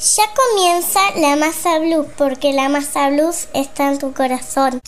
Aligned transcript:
Ya 0.00 0.24
comienza 0.34 0.98
la 1.16 1.36
masa 1.36 1.78
blues 1.78 2.06
porque 2.16 2.54
la 2.54 2.70
masa 2.70 3.10
blues 3.10 3.48
está 3.52 3.92
en 3.92 3.98
tu 3.98 4.14
corazón. 4.14 4.80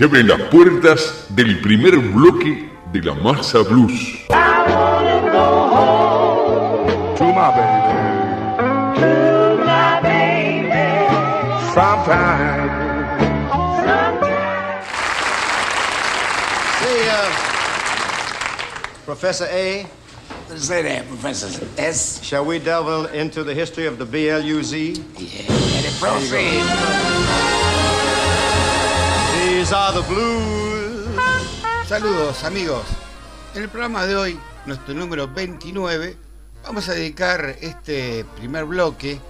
Se 0.00 0.06
abren 0.06 0.28
las 0.28 0.40
puertas 0.50 1.26
del 1.28 1.60
primer 1.60 1.98
bloque 1.98 2.70
de 2.90 3.02
la 3.02 3.12
masa 3.12 3.58
blues. 3.58 4.24
Professor 19.04 19.48
A. 19.48 19.86
Say 20.56 20.82
that, 20.82 21.06
Professor 21.08 21.66
S. 21.76 22.22
Shall 22.22 22.46
we 22.46 22.58
delve 22.58 23.14
into 23.14 23.44
the 23.44 23.52
history 23.52 23.84
of 23.84 23.98
the 23.98 24.06
BLUZ? 24.06 24.96
Yeah, 25.18 25.54
let 25.74 25.84
it 25.84 26.00
proceed. 26.00 27.59
Saludos 31.86 32.42
amigos. 32.42 32.82
En 33.54 33.62
el 33.62 33.68
programa 33.68 34.04
de 34.04 34.16
hoy, 34.16 34.40
nuestro 34.66 34.94
número 34.94 35.28
29, 35.28 36.16
vamos 36.64 36.88
a 36.88 36.92
dedicar 36.92 37.56
este 37.60 38.24
primer 38.36 38.64
bloque 38.64 39.20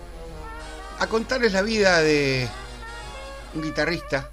a 0.98 1.06
contarles 1.08 1.52
la 1.52 1.60
vida 1.60 2.00
de 2.00 2.48
un 3.52 3.60
guitarrista 3.60 4.30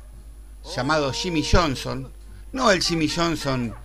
llamado 0.74 1.12
Jimmy 1.12 1.44
Johnson. 1.44 2.10
No 2.54 2.72
el 2.72 2.82
Jimmy 2.82 3.10
Johnson 3.10 3.76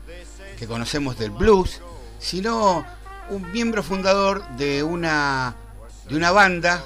que 0.57 0.69
conocemos 0.69 1.19
del 1.19 1.33
blues, 1.33 1.81
sino 2.21 2.87
un 3.31 3.51
miembro 3.51 3.83
fundador 3.83 4.47
de 4.51 4.85
una, 4.85 5.57
de 6.09 6.15
una 6.15 6.31
banda, 6.31 6.85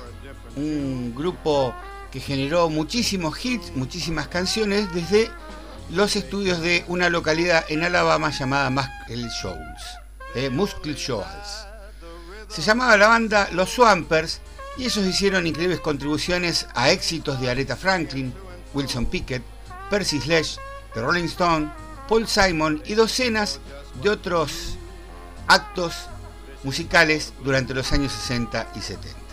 un 0.57 1.15
grupo 1.15 1.75
que 2.17 2.23
generó 2.23 2.71
muchísimos 2.71 3.45
hits, 3.45 3.73
muchísimas 3.75 4.27
canciones 4.27 4.91
desde 4.95 5.31
los 5.91 6.17
estudios 6.17 6.63
de 6.63 6.83
una 6.89 7.11
localidad 7.11 7.67
en 7.69 7.85
Alabama 7.85 8.31
llamada 8.31 8.71
Muscle 8.71 9.29
Shoals. 9.29 9.83
Eh, 10.35 10.49
Muscle 10.49 10.95
Shoals. 10.95 11.67
Se 12.49 12.63
llamaba 12.63 12.97
la 12.97 13.09
banda 13.09 13.51
Los 13.53 13.69
Swampers 13.69 14.41
y 14.79 14.85
ellos 14.85 15.05
hicieron 15.05 15.47
increíbles 15.47 15.81
contribuciones 15.81 16.67
a 16.75 16.91
éxitos 16.91 17.39
de 17.39 17.51
Aretha 17.51 17.77
Franklin, 17.77 18.33
Wilson 18.73 19.05
Pickett, 19.05 19.43
Percy 19.91 20.19
Sledge, 20.19 20.57
The 20.95 21.03
Rolling 21.03 21.25
Stone, 21.25 21.71
Paul 22.09 22.27
Simon 22.27 22.83
y 22.87 22.95
docenas 22.95 23.61
de 24.03 24.09
otros 24.09 24.79
actos 25.49 26.07
musicales 26.63 27.35
durante 27.45 27.75
los 27.75 27.93
años 27.93 28.11
60 28.11 28.73
y 28.75 28.81
70. 28.81 29.26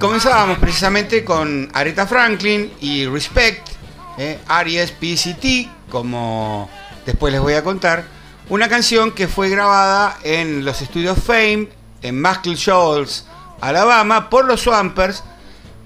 Comenzábamos 0.00 0.58
precisamente 0.58 1.22
con 1.24 1.68
Aretha 1.74 2.06
Franklin 2.06 2.72
y 2.80 3.06
Respect, 3.06 3.68
eh, 4.16 4.38
R.E.S.P.C.T., 4.48 5.68
como 5.90 6.70
después 7.04 7.32
les 7.32 7.42
voy 7.42 7.52
a 7.52 7.62
contar, 7.62 8.04
una 8.48 8.68
canción 8.68 9.12
que 9.12 9.28
fue 9.28 9.50
grabada 9.50 10.18
en 10.24 10.64
los 10.64 10.80
estudios 10.80 11.18
Fame, 11.22 11.68
en 12.00 12.20
Muscle 12.20 12.54
Shoals, 12.56 13.26
Alabama, 13.60 14.30
por 14.30 14.46
los 14.46 14.62
Swampers, 14.62 15.22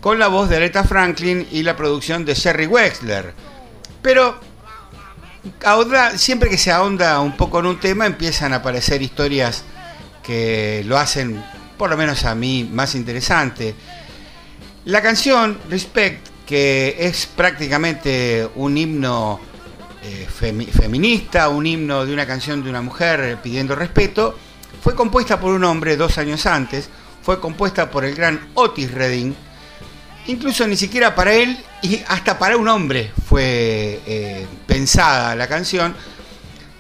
con 0.01 0.21
la 0.21 0.29
voz 0.29 0.49
de 0.49 0.57
Aretha 0.57 0.85
Franklin 0.85 1.49
y 1.51 1.65
la 1.65 1.77
producción 1.77 2.25
de 2.25 2.37
Jerry 2.37 2.67
Wexler. 2.67 3.35
Pero 4.01 4.39
ahora, 5.65 6.17
siempre 6.17 6.49
que 6.49 6.57
se 6.57 6.71
ahonda 6.71 7.19
un 7.21 7.37
poco 7.37 7.59
en 7.59 7.67
un 7.67 7.81
tema, 7.81 8.07
empiezan 8.07 8.53
a 8.53 8.57
aparecer 8.57 9.03
historias 9.03 9.65
que 10.23 10.85
lo 10.87 10.99
hacen, 10.99 11.45
por 11.77 11.91
lo 11.91 11.97
menos 11.97 12.25
a 12.25 12.37
mí, 12.37 12.69
más 12.73 12.95
interesante. 12.95 13.75
La 14.87 15.01
canción 15.01 15.59
Respect, 15.71 16.29
que 16.47 16.95
es 16.99 17.25
prácticamente 17.25 18.47
un 18.57 18.77
himno 18.77 19.41
eh, 20.03 20.29
femi 20.29 20.67
feminista, 20.67 21.49
un 21.49 21.67
himno 21.67 22.05
de 22.05 22.13
una 22.13 22.27
canción 22.27 22.63
de 22.63 22.69
una 22.69 22.83
mujer 22.83 23.39
pidiendo 23.43 23.75
respeto, 23.75 24.39
fue 24.83 24.95
compuesta 24.95 25.41
por 25.41 25.55
un 25.55 25.65
hombre 25.65 25.97
dos 25.97 26.19
años 26.19 26.45
antes, 26.45 26.91
fue 27.23 27.41
compuesta 27.41 27.91
por 27.91 28.05
el 28.05 28.15
gran 28.15 28.51
Otis 28.53 28.91
Redding, 28.93 29.35
incluso 30.27 30.67
ni 30.67 30.77
siquiera 30.77 31.15
para 31.15 31.33
él 31.33 31.57
y 31.81 32.03
hasta 32.07 32.39
para 32.39 32.59
un 32.59 32.69
hombre 32.69 33.11
fue 33.27 34.03
eh, 34.07 34.47
pensada 34.67 35.35
la 35.35 35.47
canción. 35.47 35.97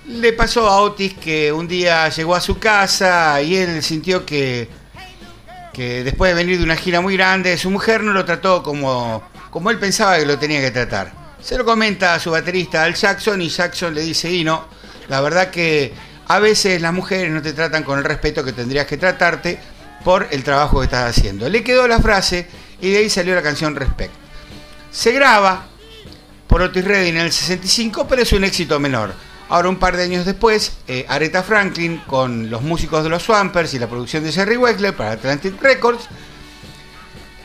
Le 0.09 0.35
pasó 0.35 0.69
a 0.69 0.83
Otis 0.83 1.15
que 1.15 1.51
un 1.51 1.67
día 1.67 2.11
llegó 2.11 2.35
a 2.35 2.43
su 2.43 2.59
casa 2.59 3.41
y 3.41 3.57
él 3.57 3.83
sintió 3.83 4.27
que, 4.27 4.69
que 5.75 6.03
después 6.03 6.31
de 6.31 6.43
venir 6.43 6.57
de 6.57 6.65
una 6.65 6.77
gira 6.77 7.03
muy 7.03 7.19
grande, 7.19 7.59
su 7.59 7.71
mujer 7.71 8.03
no 8.03 8.15
lo 8.15 8.25
trató 8.25 8.63
como, 8.63 9.23
como 9.51 9.71
él 9.71 9.79
pensaba 9.79 10.17
que 10.17 10.25
lo 10.25 10.39
tenía 10.39 10.63
que 10.63 10.71
tratar. 10.71 11.13
Se 11.43 11.59
lo 11.59 11.67
comenta 11.67 12.15
a 12.15 12.19
su 12.19 12.31
baterista 12.31 12.85
Al 12.85 12.95
Jackson 12.95 13.43
y 13.43 13.51
Jackson 13.51 13.95
le 13.95 14.01
dice, 14.01 14.33
y 14.33 14.45
no, 14.45 14.67
la 15.09 15.21
verdad 15.21 15.51
que 15.51 15.93
a 16.27 16.39
veces 16.39 16.81
las 16.81 16.95
mujeres 16.95 17.31
no 17.31 17.43
te 17.43 17.53
tratan 17.53 17.83
con 17.83 17.99
el 17.99 18.05
respeto 18.05 18.43
que 18.43 18.55
tendrías 18.55 18.87
que 18.87 18.97
tratarte 18.97 19.59
por 20.03 20.29
el 20.31 20.43
trabajo 20.43 20.81
que 20.81 20.85
estás 20.85 21.17
haciendo. 21.17 21.49
Le 21.51 21.63
quedó 21.63 21.87
la 21.87 22.01
frase 22.01 22.47
y 22.81 22.91
de 22.91 22.99
ahí 22.99 23.11
salió 23.11 23.35
la 23.35 23.43
canción 23.43 23.77
Respect. 23.77 24.13
Se 24.91 25.13
graba 25.13 25.67
por 26.47 26.63
Otis 26.63 26.85
Redding 26.85 27.17
en 27.17 27.23
el 27.23 27.33
65, 27.33 28.07
pero 28.09 28.23
es 28.23 28.33
un 28.33 28.45
éxito 28.45 28.79
menor. 28.79 29.13
Ahora, 29.49 29.69
un 29.69 29.77
par 29.77 29.97
de 29.97 30.05
años 30.05 30.25
después, 30.25 30.73
eh, 30.89 31.05
Aretha 31.09 31.43
Franklin, 31.43 32.01
con 32.07 32.51
los 32.51 32.63
músicos 32.63 33.05
de 33.05 33.11
los 33.11 33.23
Swampers 33.23 33.75
y 33.75 33.79
la 33.79 33.87
producción 33.87 34.25
de 34.25 34.33
Jerry 34.33 34.57
Wexler 34.57 34.95
para 34.95 35.13
Atlantic 35.13 35.61
Records, 35.61 36.09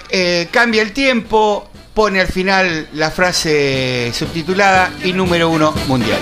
eh, 0.09 0.47
cambia 0.51 0.81
el 0.81 0.93
tiempo, 0.93 1.69
pone 1.93 2.21
al 2.21 2.27
final 2.27 2.87
la 2.93 3.11
frase 3.11 4.11
subtitulada 4.13 4.91
y 5.03 5.13
número 5.13 5.49
uno 5.49 5.73
mundial. 5.87 6.19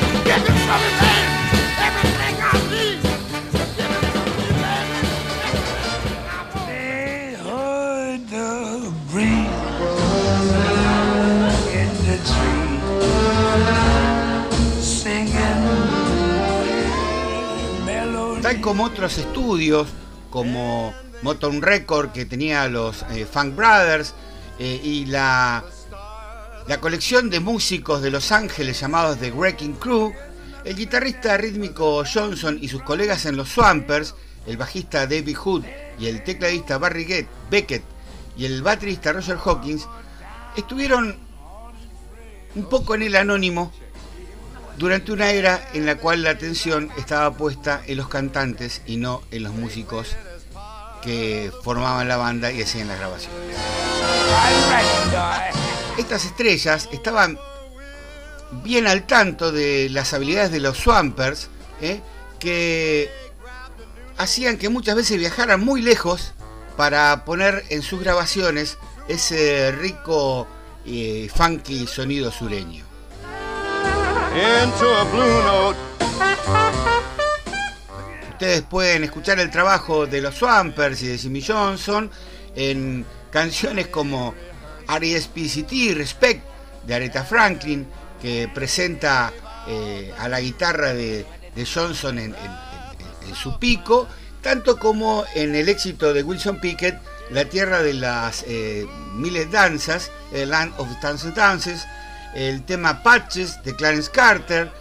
Como 18.61 18.83
otros 18.83 19.17
estudios, 19.17 19.87
como 20.29 20.93
Motown 21.21 21.61
Record, 21.61 22.11
que 22.11 22.25
tenía 22.25 22.67
los 22.67 23.03
eh, 23.11 23.25
Funk 23.25 23.55
Brothers, 23.55 24.13
eh, 24.59 24.81
y 24.83 25.05
la, 25.05 25.63
la 26.67 26.79
colección 26.79 27.29
de 27.29 27.39
músicos 27.39 28.01
de 28.01 28.11
Los 28.11 28.31
Ángeles 28.31 28.79
llamados 28.79 29.19
The 29.19 29.31
Wrecking 29.31 29.75
Crew, 29.75 30.13
el 30.65 30.75
guitarrista 30.75 31.37
rítmico 31.37 32.03
Johnson 32.11 32.57
y 32.61 32.67
sus 32.67 32.81
colegas 32.81 33.25
en 33.25 33.37
los 33.37 33.49
Swampers, 33.49 34.15
el 34.45 34.57
bajista 34.57 35.07
David 35.07 35.37
Hood 35.37 35.63
y 35.99 36.07
el 36.07 36.23
tecladista 36.23 36.77
Barry 36.77 37.27
Beckett 37.49 37.83
y 38.35 38.45
el 38.45 38.61
baterista 38.61 39.13
Roger 39.13 39.37
Hawkins, 39.37 39.87
estuvieron 40.57 41.17
un 42.55 42.65
poco 42.69 42.95
en 42.95 43.03
el 43.03 43.15
anónimo 43.15 43.71
durante 44.77 45.11
una 45.11 45.31
era 45.31 45.69
en 45.73 45.85
la 45.85 45.95
cual 45.95 46.23
la 46.23 46.31
atención 46.31 46.89
estaba 46.97 47.35
puesta 47.35 47.81
en 47.87 47.97
los 47.97 48.07
cantantes 48.07 48.81
y 48.85 48.97
no 48.97 49.23
en 49.31 49.43
los 49.43 49.53
músicos 49.53 50.15
que 51.01 51.51
formaban 51.63 52.07
la 52.07 52.17
banda 52.17 52.51
y 52.51 52.61
hacían 52.61 52.87
las 52.87 52.99
grabaciones. 52.99 53.57
Estas 55.97 56.25
estrellas 56.25 56.89
estaban 56.91 57.39
bien 58.63 58.87
al 58.87 59.05
tanto 59.07 59.51
de 59.51 59.89
las 59.89 60.13
habilidades 60.13 60.51
de 60.51 60.59
los 60.59 60.77
Swampers, 60.77 61.49
¿eh? 61.81 62.01
que 62.39 63.09
hacían 64.17 64.57
que 64.57 64.69
muchas 64.69 64.95
veces 64.95 65.17
viajaran 65.17 65.59
muy 65.59 65.81
lejos 65.81 66.33
para 66.75 67.25
poner 67.25 67.63
en 67.69 67.81
sus 67.81 67.99
grabaciones 67.99 68.77
ese 69.07 69.71
rico 69.71 70.47
y 70.85 71.29
funky 71.29 71.87
sonido 71.87 72.31
sureño. 72.31 72.86
Ustedes 78.29 78.61
pueden 78.61 79.03
escuchar 79.03 79.39
el 79.39 79.49
trabajo 79.49 80.05
de 80.05 80.21
los 80.21 80.35
Swampers 80.35 81.01
y 81.01 81.07
de 81.07 81.17
Jimmy 81.17 81.41
Johnson 81.41 82.11
en 82.55 83.03
canciones 83.31 83.87
como 83.87 84.35
R.E.S.P.C.T. 84.87 85.95
Respect 85.95 86.43
de 86.85 86.93
Aretha 86.93 87.23
Franklin, 87.23 87.87
que 88.21 88.47
presenta 88.53 89.33
eh, 89.67 90.13
a 90.19 90.29
la 90.29 90.39
guitarra 90.39 90.93
de, 90.93 91.25
Johnson 91.73 92.19
en, 92.19 92.35
su 93.33 93.57
pico, 93.57 94.07
tanto 94.41 94.77
como 94.77 95.25
en 95.33 95.55
el 95.55 95.67
éxito 95.67 96.13
de 96.13 96.21
Wilson 96.21 96.59
Pickett, 96.59 96.99
La 97.31 97.45
tierra 97.45 97.81
de 97.81 97.95
las 97.95 98.45
eh, 98.47 98.85
miles 99.15 99.49
danzas, 99.49 100.11
el 100.31 100.51
Land 100.51 100.75
of 100.77 100.87
Thousand 101.01 101.33
Dances, 101.35 101.87
el 102.37 102.63
tema 102.63 103.01
Patches 103.01 103.63
de 103.63 103.75
Clarence 103.75 104.11
Carter, 104.11 104.71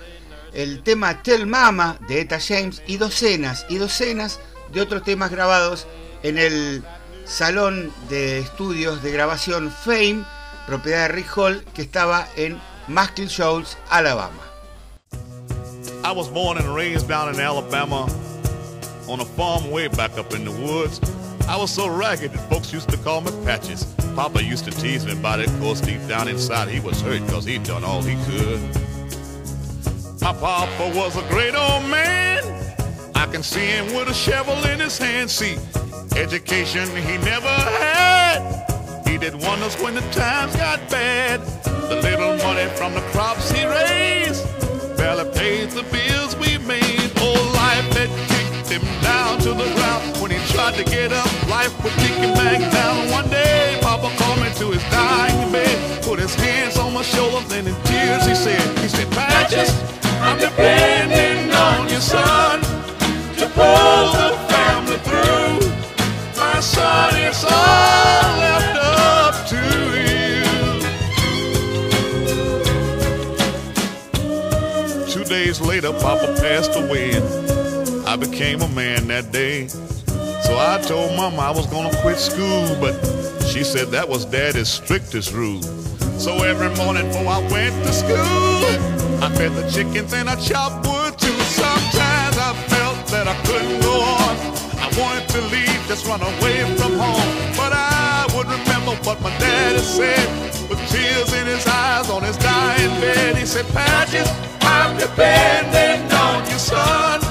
el 0.52 0.82
tema 0.82 1.22
Tell 1.22 1.46
Mama 1.46 1.96
de 2.06 2.20
Etta 2.20 2.38
James 2.38 2.82
y 2.86 2.98
docenas 2.98 3.64
y 3.70 3.78
docenas 3.78 4.38
de 4.72 4.82
otros 4.82 5.02
temas 5.02 5.30
grabados 5.30 5.86
en 6.22 6.36
el 6.36 6.84
salón 7.24 7.90
de 8.10 8.40
estudios 8.40 9.02
de 9.02 9.10
grabación 9.10 9.70
Fame, 9.70 10.22
propiedad 10.66 11.08
de 11.08 11.08
Rick 11.08 11.34
Hall, 11.34 11.64
que 11.72 11.80
estaba 11.80 12.28
en 12.36 12.60
Muscle 12.88 13.26
Shoals, 13.26 13.78
Alabama. 13.88 14.42
I 16.04 16.12
was 16.12 16.28
born 16.28 16.58
and 16.58 16.74
raised 16.74 17.08
down 17.08 17.34
in 17.34 17.40
Alabama 17.40 18.06
on 19.08 19.20
a 19.20 19.24
farm 19.24 19.70
way 19.70 19.88
back 19.88 20.18
up 20.18 20.34
in 20.34 20.44
the 20.44 20.52
woods. 20.52 21.00
I 21.48 21.56
was 21.56 21.70
so 21.70 21.88
ragged 21.88 22.32
that 22.32 22.50
folks 22.50 22.72
used 22.72 22.88
to 22.90 22.96
call 22.98 23.20
me 23.20 23.30
Patches. 23.44 23.84
Papa 24.16 24.42
used 24.42 24.64
to 24.64 24.72
tease 24.72 25.06
me 25.06 25.12
about 25.12 25.38
it, 25.38 25.48
cause 25.60 25.80
deep 25.80 26.04
down 26.08 26.26
inside 26.26 26.68
he 26.68 26.80
was 26.80 27.00
hurt 27.00 27.26
cause 27.28 27.44
he'd 27.44 27.62
done 27.62 27.84
all 27.84 28.02
he 28.02 28.16
could. 28.24 28.60
My 30.20 30.32
papa 30.32 30.92
was 30.96 31.16
a 31.16 31.22
great 31.28 31.54
old 31.54 31.84
man. 31.88 32.42
I 33.14 33.26
can 33.26 33.44
see 33.44 33.64
him 33.64 33.86
with 33.94 34.08
a 34.08 34.14
shovel 34.14 34.56
in 34.70 34.80
his 34.80 34.98
hand. 34.98 35.30
See, 35.30 35.56
education 36.16 36.88
he 36.88 37.16
never 37.18 37.48
had. 37.48 39.04
He 39.06 39.16
did 39.16 39.34
wonders 39.36 39.80
when 39.80 39.94
the 39.94 40.00
times 40.10 40.56
got 40.56 40.80
bad. 40.90 41.40
The 41.62 42.00
little 42.02 42.36
money 42.38 42.68
from 42.74 42.92
the 42.94 43.02
crops 43.12 43.52
he 43.52 43.64
raised 43.64 44.44
barely 44.96 45.30
paid 45.38 45.70
the 45.70 45.84
bills 45.84 46.34
we 46.36 46.58
made. 46.66 47.12
Oh, 47.18 47.52
life 47.54 47.94
down 47.94 48.35
to 49.46 49.54
the 49.54 49.70
ground. 49.78 50.02
When 50.20 50.30
he 50.32 50.38
tried 50.52 50.74
to 50.74 50.82
get 50.82 51.12
up, 51.12 51.30
life 51.48 51.72
would 51.84 51.92
kick 52.02 52.18
him 52.18 52.34
back 52.34 52.58
down. 52.72 53.10
One 53.10 53.28
day, 53.30 53.78
Papa 53.80 54.10
called 54.18 54.40
me 54.40 54.50
to 54.60 54.72
his 54.72 54.82
dying 54.90 55.52
bed, 55.52 56.02
put 56.02 56.18
his 56.18 56.34
hands 56.34 56.76
on 56.78 56.92
my 56.92 57.02
shoulders, 57.02 57.52
and 57.52 57.68
in 57.68 57.74
tears 57.84 58.26
he 58.26 58.34
said, 58.34 58.60
he 58.80 58.88
said, 58.88 59.08
Patches, 59.12 59.70
I'm 60.20 60.38
depending 60.40 61.52
on 61.54 61.88
you, 61.88 62.00
son, 62.00 62.60
to 63.38 63.46
pull 63.54 64.04
the 64.18 64.30
family 64.50 64.98
through. 65.06 65.60
My 66.42 66.58
son, 66.58 67.14
it's 67.14 67.44
all 67.44 68.30
left 68.42 68.76
up 68.82 69.34
to 69.52 69.62
you. 70.02 70.42
Two 75.12 75.24
days 75.24 75.60
later, 75.60 75.92
Papa 75.92 76.34
passed 76.40 76.74
away, 76.74 77.12
I 78.16 78.18
became 78.18 78.62
a 78.62 78.68
man 78.68 79.08
that 79.08 79.30
day. 79.30 79.68
So 79.68 80.56
I 80.56 80.80
told 80.80 81.14
Mama 81.18 81.36
I 81.36 81.50
was 81.50 81.66
gonna 81.66 81.94
quit 82.00 82.16
school, 82.16 82.64
but 82.80 82.96
she 83.44 83.62
said 83.62 83.88
that 83.88 84.08
was 84.08 84.24
Daddy's 84.24 84.70
strictest 84.70 85.34
rule. 85.34 85.60
So 86.16 86.32
every 86.42 86.74
morning 86.76 87.08
before 87.08 87.28
I 87.28 87.40
went 87.52 87.76
to 87.84 87.92
school, 87.92 88.64
I 89.20 89.28
fed 89.36 89.52
the 89.52 89.68
chickens 89.68 90.14
and 90.14 90.30
I 90.30 90.36
chopped 90.36 90.86
wood 90.86 91.18
too. 91.18 91.38
Sometimes 91.44 92.38
I 92.40 92.56
felt 92.72 93.06
that 93.12 93.28
I 93.28 93.36
couldn't 93.44 93.82
go 93.82 94.00
on. 94.00 94.34
I 94.80 94.88
wanted 94.96 95.28
to 95.36 95.40
leave, 95.52 95.76
just 95.84 96.06
run 96.06 96.22
away 96.22 96.64
from 96.80 96.96
home. 96.96 97.28
But 97.52 97.76
I 97.76 98.24
would 98.32 98.48
remember 98.48 98.96
what 99.04 99.20
my 99.20 99.28
daddy 99.36 99.84
said 99.84 100.24
with 100.70 100.80
tears 100.88 101.34
in 101.34 101.46
his 101.46 101.66
eyes 101.66 102.08
on 102.08 102.22
his 102.22 102.38
dying 102.38 102.98
bed. 102.98 103.36
He 103.36 103.44
said, 103.44 103.66
Patches, 103.76 104.26
I'm 104.62 104.96
depending 104.96 106.10
on 106.12 106.48
you, 106.48 106.56
son. 106.56 107.25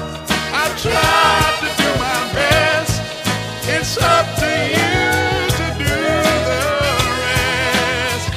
Tried 0.85 1.55
to 1.61 1.69
do 1.81 1.89
my 1.97 2.19
best. 2.37 2.93
It's 3.67 3.97
up 3.97 4.27
to 4.41 4.51
you 4.77 5.01
to 5.57 5.67
do 5.81 5.95
the 6.49 6.61
rest. 7.25 8.29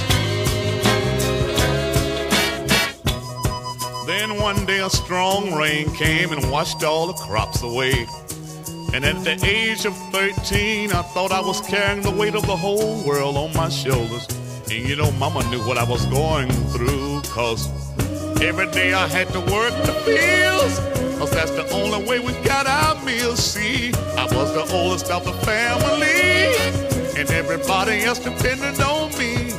Then 4.07 4.29
one 4.41 4.65
day 4.65 4.81
a 4.81 4.89
strong 4.89 5.53
rain 5.53 5.93
came 5.95 6.33
and 6.33 6.51
washed 6.51 6.83
all 6.85 7.07
the 7.07 7.13
crops 7.13 7.63
away. 7.63 8.07
And 8.95 9.05
at 9.05 9.23
the 9.25 9.39
age 9.45 9.85
of 9.85 9.95
13, 10.13 10.91
I 10.91 11.03
thought 11.03 11.31
I 11.33 11.41
was 11.41 11.61
carrying 11.61 12.01
the 12.01 12.11
weight 12.11 12.35
of 12.35 12.47
the 12.47 12.57
whole 12.57 13.05
world 13.05 13.37
on 13.37 13.53
my 13.53 13.69
shoulders. 13.69 14.27
And 14.71 14.89
you 14.89 14.97
know, 14.97 15.11
Mama 15.13 15.43
knew 15.51 15.61
what 15.69 15.77
I 15.77 15.85
was 15.85 16.07
going 16.07 16.51
through, 16.73 17.21
cause 17.25 17.69
every 18.41 18.71
day 18.71 18.93
I 18.93 19.07
had 19.07 19.29
to 19.29 19.41
work 19.41 19.75
the 19.85 19.95
fields. 20.07 20.79
Cause 21.19 21.31
that's 21.31 21.51
the 21.51 21.69
only 21.73 22.07
way 22.09 22.21
we 22.21 22.33
got 22.45 22.67
our 22.67 22.95
meals. 23.05 23.43
See, 23.43 23.93
I 24.17 24.25
was 24.27 24.55
the 24.55 24.67
oldest 24.75 25.11
of 25.11 25.25
the 25.25 25.33
family, 25.45 26.55
and 27.19 27.29
everybody 27.31 28.05
else 28.05 28.21
depended 28.21 28.81
on 28.81 29.11
me. 29.19 29.53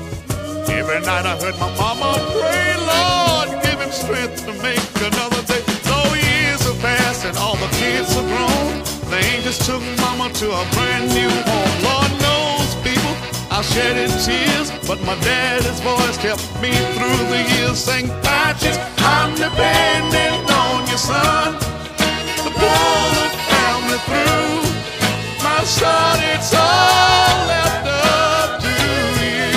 Every 0.72 1.02
night 1.02 1.26
I 1.26 1.36
heard 1.38 1.60
my 1.60 1.76
mama 1.76 2.16
pray, 2.32 2.76
Lord, 2.94 3.64
give 3.64 3.80
him 3.82 3.92
strength 3.92 4.46
to 4.46 4.54
make 4.64 4.80
another 5.02 5.42
day. 5.44 5.64
Though 5.84 6.14
years 6.16 6.64
have 6.64 6.80
passed 6.80 7.26
and 7.26 7.38
all 7.38 7.58
the 7.58 7.68
kids 7.76 8.16
are 8.16 8.24
grown, 8.24 9.12
they 9.12 9.20
ain't 9.36 9.44
just 9.44 9.66
took 9.66 9.82
mama 10.00 10.32
to 10.34 10.48
a 10.52 10.66
brand 10.72 11.14
new 11.14 11.30
home. 11.30 11.84
Lord 11.84 12.19
I 13.60 13.62
shedded 13.62 14.10
tears, 14.24 14.72
but 14.88 15.02
my 15.02 15.20
daddy's 15.20 15.82
voice 15.82 16.18
kept 16.18 16.40
me 16.62 16.72
through 16.96 17.24
the 17.28 17.44
years. 17.60 17.78
Saying, 17.78 18.08
Patches, 18.24 18.80
I'm 19.00 19.36
depending 19.36 20.48
on 20.48 20.88
your 20.88 20.98
son 20.98 21.60
to 22.40 22.50
pull 22.56 23.04
the 23.20 23.28
family 23.52 24.00
through. 24.08 24.64
My 25.44 25.60
son, 25.68 26.24
it's 26.32 26.54
all 26.56 27.36
left 27.52 27.84
up 27.84 28.64
to 28.64 28.72
you. 29.28 29.52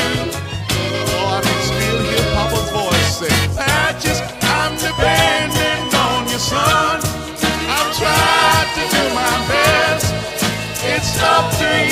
Oh, 1.15 1.39
I 1.39 1.41
can 1.47 1.61
still 1.63 2.03
hear 2.03 2.27
Papa's 2.35 2.71
voice 2.75 3.23
say, 3.23 3.39
Patches, 3.55 4.19
I'm 4.51 4.75
depending 4.83 5.95
on 5.95 6.27
your 6.27 6.43
son. 6.43 6.99
I've 7.71 7.91
tried 7.95 8.67
to 8.67 8.83
do 8.99 9.03
my 9.15 9.35
best. 9.47 10.11
It's 10.91 11.23
up 11.23 11.53
to 11.63 11.87
you 11.87 11.92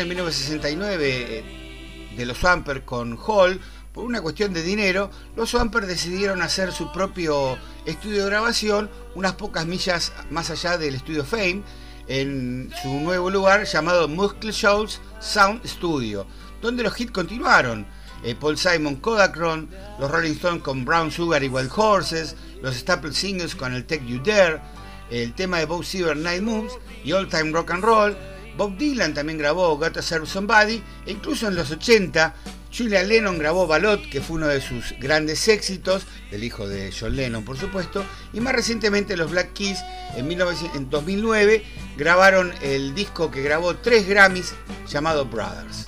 en 0.00 0.08
1969 0.08 1.38
eh, 1.38 2.14
de 2.16 2.26
los 2.26 2.38
Swampers 2.38 2.82
con 2.84 3.18
Hall, 3.26 3.60
por 3.92 4.04
una 4.04 4.22
cuestión 4.22 4.52
de 4.52 4.62
dinero, 4.62 5.10
los 5.36 5.50
Swampers 5.50 5.86
decidieron 5.86 6.40
hacer 6.40 6.72
su 6.72 6.90
propio 6.92 7.58
estudio 7.84 8.24
de 8.24 8.30
grabación 8.30 8.90
unas 9.14 9.34
pocas 9.34 9.66
millas 9.66 10.12
más 10.30 10.50
allá 10.50 10.78
del 10.78 10.94
estudio 10.94 11.24
Fame, 11.24 11.62
en 12.08 12.72
su 12.82 12.88
nuevo 13.00 13.30
lugar 13.30 13.64
llamado 13.64 14.08
Muscle 14.08 14.52
Shoals 14.52 15.00
Sound 15.20 15.64
Studio, 15.66 16.26
donde 16.60 16.82
los 16.82 16.98
hits 16.98 17.12
continuaron. 17.12 17.86
Eh, 18.24 18.34
Paul 18.34 18.56
Simon 18.56 18.96
Kodachrome, 18.96 19.68
los 19.98 20.10
Rolling 20.10 20.32
Stones 20.32 20.62
con 20.62 20.84
Brown 20.84 21.10
Sugar 21.10 21.42
y 21.42 21.48
Wild 21.48 21.72
Horses, 21.74 22.36
los 22.62 22.76
Staple 22.76 23.12
Singles 23.12 23.54
con 23.56 23.74
el 23.74 23.84
Take 23.84 24.06
You 24.06 24.22
Dare, 24.22 24.60
el 25.10 25.34
tema 25.34 25.58
de 25.58 25.66
Bob 25.66 25.84
Seger 25.84 26.16
Night 26.16 26.42
Moves 26.42 26.72
y 27.04 27.12
All 27.12 27.28
Time 27.28 27.50
Rock 27.52 27.72
and 27.72 27.84
Roll. 27.84 28.16
Bob 28.56 28.76
Dylan 28.76 29.14
también 29.14 29.38
grabó 29.38 29.76
Gotta 29.76 30.02
Serve 30.02 30.26
Somebody 30.26 30.82
e 31.06 31.12
incluso 31.12 31.48
en 31.48 31.54
los 31.54 31.70
80 31.70 32.34
Julian 32.76 33.08
Lennon 33.08 33.38
grabó 33.38 33.66
Ballot, 33.66 34.08
que 34.08 34.22
fue 34.22 34.36
uno 34.36 34.48
de 34.48 34.60
sus 34.60 34.94
grandes 34.98 35.46
éxitos, 35.48 36.06
del 36.30 36.42
hijo 36.42 36.66
de 36.66 36.90
John 36.98 37.14
Lennon 37.14 37.44
por 37.44 37.58
supuesto, 37.58 38.04
y 38.32 38.40
más 38.40 38.54
recientemente 38.54 39.16
los 39.16 39.30
Black 39.30 39.52
Keys 39.52 39.78
en, 40.16 40.26
1900 40.26 40.76
en 40.76 40.90
2009 40.90 41.64
grabaron 41.96 42.52
el 42.62 42.94
disco 42.94 43.30
que 43.30 43.42
grabó 43.42 43.76
tres 43.76 44.08
Grammys 44.08 44.54
llamado 44.88 45.26
Brothers. 45.26 45.86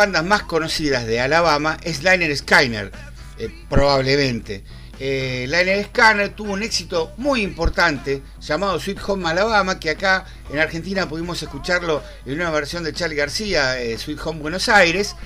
Bandas 0.00 0.24
más 0.24 0.44
conocidas 0.44 1.04
de 1.04 1.20
Alabama 1.20 1.76
es 1.82 2.02
Liner 2.02 2.34
Skyner, 2.34 2.90
eh, 3.38 3.50
probablemente. 3.68 4.64
Eh, 4.98 5.44
Liner 5.46 5.84
Skyner 5.88 6.30
tuvo 6.30 6.54
un 6.54 6.62
éxito 6.62 7.12
muy 7.18 7.42
importante 7.42 8.22
llamado 8.40 8.80
Sweet 8.80 8.98
Home 9.06 9.28
Alabama, 9.28 9.78
que 9.78 9.90
acá 9.90 10.24
en 10.50 10.58
Argentina 10.58 11.06
pudimos 11.06 11.42
escucharlo 11.42 12.02
en 12.24 12.32
una 12.32 12.50
versión 12.50 12.82
de 12.82 12.94
Charlie 12.94 13.14
García, 13.14 13.78
eh, 13.78 13.98
Sweet 13.98 14.20
Home 14.24 14.40
Buenos 14.40 14.70
Aires, 14.70 15.16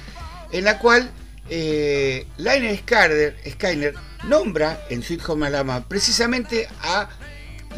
en 0.51 0.65
la 0.65 0.81
cual 0.81 1.09
Liner 1.49 2.77
Skyner, 2.77 3.95
nombra 4.25 4.85
en 4.91 5.05
Sweet 5.05 5.23
Home 5.29 5.47
Alabama 5.47 5.89
precisamente 5.89 6.69
a 6.83 7.09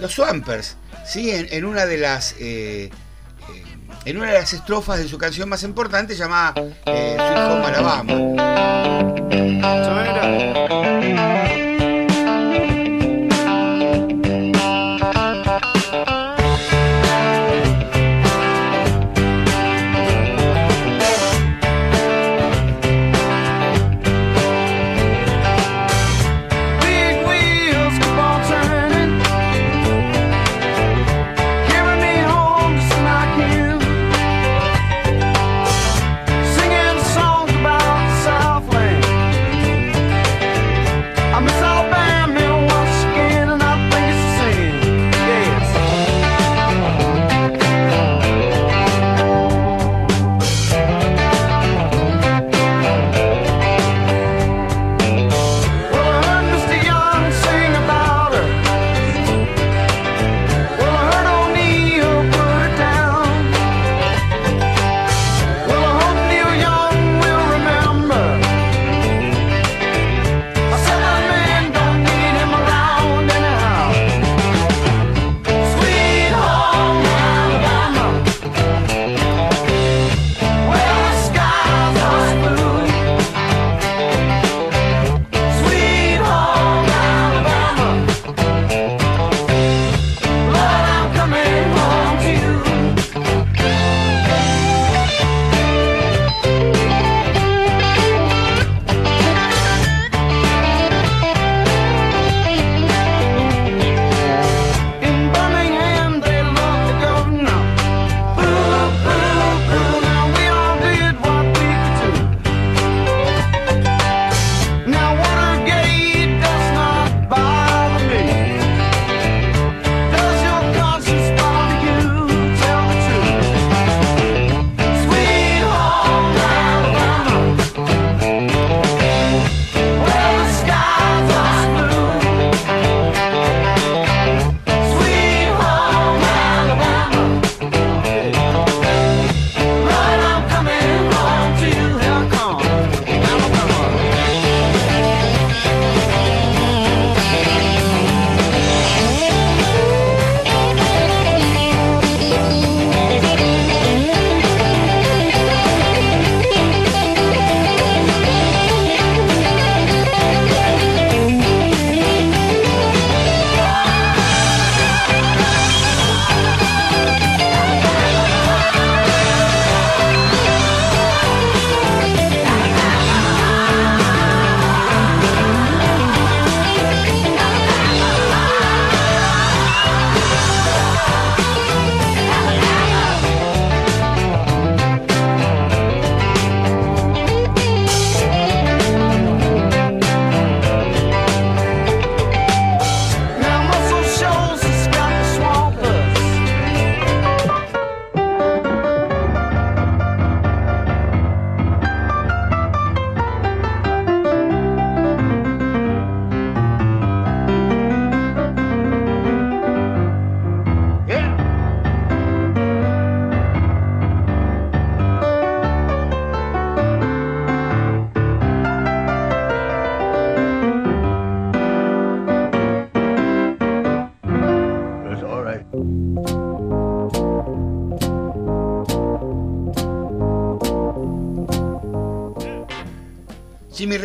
los 0.00 0.14
Swampers, 0.14 0.78
¿sí? 1.06 1.30
en, 1.30 1.62
una 1.66 1.84
de 1.84 1.98
las 1.98 2.36
en 4.06 4.16
una 4.16 4.28
de 4.28 4.34
las 4.38 4.52
estrofas 4.52 4.98
de 5.00 5.08
su 5.08 5.18
canción 5.18 5.48
más 5.48 5.64
importante 5.64 6.14
llamada 6.14 6.54
eh, 6.86 7.16
Sweet 7.18 7.38
Home 7.50 7.66
Alabama. 7.66 8.12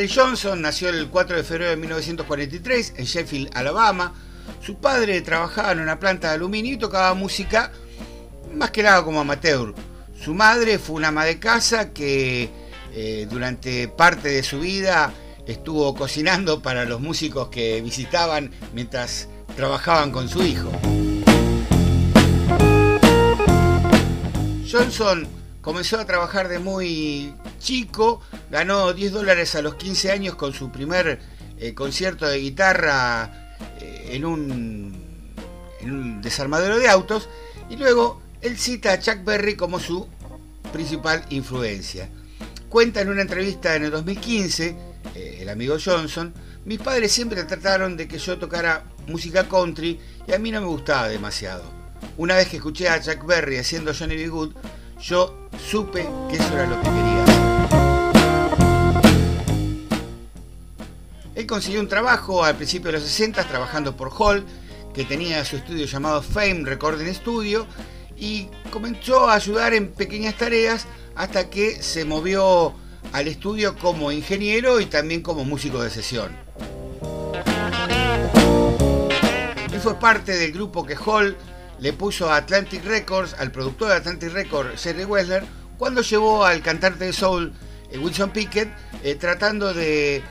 Johnson 0.07 0.61
nació 0.61 0.89
el 0.89 1.09
4 1.09 1.37
de 1.37 1.43
febrero 1.43 1.71
de 1.71 1.77
1943 1.77 2.93
en 2.97 3.05
Sheffield, 3.05 3.49
Alabama. 3.53 4.13
Su 4.61 4.77
padre 4.77 5.21
trabajaba 5.21 5.71
en 5.71 5.79
una 5.79 5.99
planta 5.99 6.29
de 6.29 6.35
aluminio 6.35 6.73
y 6.73 6.77
tocaba 6.77 7.13
música 7.13 7.71
más 8.53 8.71
que 8.71 8.83
nada 8.83 9.03
como 9.03 9.19
amateur. 9.19 9.73
Su 10.19 10.33
madre 10.33 10.79
fue 10.79 10.97
una 10.97 11.09
ama 11.09 11.25
de 11.25 11.39
casa 11.39 11.91
que 11.91 12.49
eh, 12.93 13.27
durante 13.29 13.87
parte 13.87 14.29
de 14.29 14.43
su 14.43 14.59
vida 14.59 15.13
estuvo 15.45 15.93
cocinando 15.95 16.61
para 16.61 16.85
los 16.85 17.01
músicos 17.01 17.49
que 17.49 17.81
visitaban 17.81 18.51
mientras 18.73 19.27
trabajaban 19.55 20.11
con 20.11 20.29
su 20.29 20.43
hijo. 20.43 20.71
Johnson 24.71 25.27
comenzó 25.61 25.99
a 25.99 26.05
trabajar 26.05 26.47
de 26.47 26.59
muy 26.59 27.33
chico, 27.59 28.21
ganó 28.51 28.93
10 28.93 29.13
dólares 29.13 29.55
a 29.55 29.61
los 29.61 29.75
15 29.75 30.11
años 30.11 30.35
con 30.35 30.53
su 30.53 30.71
primer 30.71 31.19
eh, 31.57 31.73
concierto 31.73 32.27
de 32.27 32.39
guitarra 32.39 33.55
eh, 33.79 34.09
en, 34.11 34.25
un, 34.25 35.01
desarmadero 36.21 36.77
de 36.77 36.87
autos 36.87 37.27
y 37.69 37.77
luego 37.77 38.21
él 38.41 38.57
cita 38.57 38.93
a 38.93 38.99
Chuck 38.99 39.23
Berry 39.23 39.55
como 39.55 39.79
su 39.79 40.07
principal 40.71 41.23
influencia. 41.29 42.09
Cuenta 42.69 43.01
en 43.01 43.09
una 43.09 43.21
entrevista 43.21 43.75
en 43.75 43.85
el 43.85 43.91
2015, 43.91 44.75
eh, 45.15 45.37
el 45.41 45.49
amigo 45.49 45.77
Johnson, 45.83 46.33
mis 46.65 46.79
padres 46.79 47.11
siempre 47.11 47.43
trataron 47.45 47.97
de 47.97 48.07
que 48.07 48.19
yo 48.19 48.37
tocara 48.37 48.83
música 49.07 49.47
country 49.47 49.99
y 50.27 50.33
a 50.33 50.37
mí 50.37 50.51
no 50.51 50.61
me 50.61 50.67
gustaba 50.67 51.07
demasiado. 51.07 51.63
Una 52.17 52.35
vez 52.35 52.49
que 52.49 52.57
escuché 52.57 52.89
a 52.89 52.99
Jack 52.99 53.25
Berry 53.25 53.57
haciendo 53.57 53.93
Johnny 53.97 54.15
B. 54.15 54.27
Good, 54.27 54.53
yo 55.01 55.49
supe 55.69 56.07
que 56.29 56.35
eso 56.35 56.53
era 56.53 56.67
lo 56.67 56.77
que 56.81 56.89
quería. 56.89 57.30
Consiguió 61.51 61.81
un 61.81 61.89
trabajo 61.89 62.45
al 62.45 62.55
principio 62.55 62.93
de 62.93 62.99
los 62.99 63.03
60 63.03 63.43
trabajando 63.43 63.97
por 63.97 64.09
Hall, 64.17 64.45
que 64.93 65.03
tenía 65.03 65.43
su 65.43 65.57
estudio 65.57 65.85
llamado 65.85 66.21
Fame 66.21 66.61
Recording 66.63 67.13
Studio, 67.13 67.67
y 68.15 68.47
comenzó 68.71 69.29
a 69.29 69.33
ayudar 69.33 69.73
en 69.73 69.91
pequeñas 69.91 70.37
tareas 70.37 70.87
hasta 71.13 71.49
que 71.49 71.83
se 71.83 72.05
movió 72.05 72.73
al 73.11 73.27
estudio 73.27 73.75
como 73.75 74.13
ingeniero 74.13 74.79
y 74.79 74.85
también 74.85 75.21
como 75.21 75.43
músico 75.43 75.83
de 75.83 75.89
sesión. 75.89 76.31
Él 79.73 79.79
fue 79.81 79.99
parte 79.99 80.37
del 80.37 80.53
grupo 80.53 80.85
que 80.85 80.95
Hall 80.95 81.35
le 81.79 81.91
puso 81.91 82.31
a 82.31 82.37
Atlantic 82.37 82.85
Records, 82.85 83.35
al 83.37 83.51
productor 83.51 83.89
de 83.89 83.95
Atlantic 83.95 84.31
Records, 84.31 84.81
Jerry 84.81 85.03
Wessler, 85.03 85.43
cuando 85.77 86.01
llevó 86.01 86.45
al 86.45 86.61
cantante 86.61 87.03
de 87.03 87.11
soul 87.11 87.51
eh, 87.91 87.97
Wilson 87.97 88.29
Pickett, 88.29 88.69
eh, 89.03 89.15
tratando 89.15 89.73
de 89.73 90.23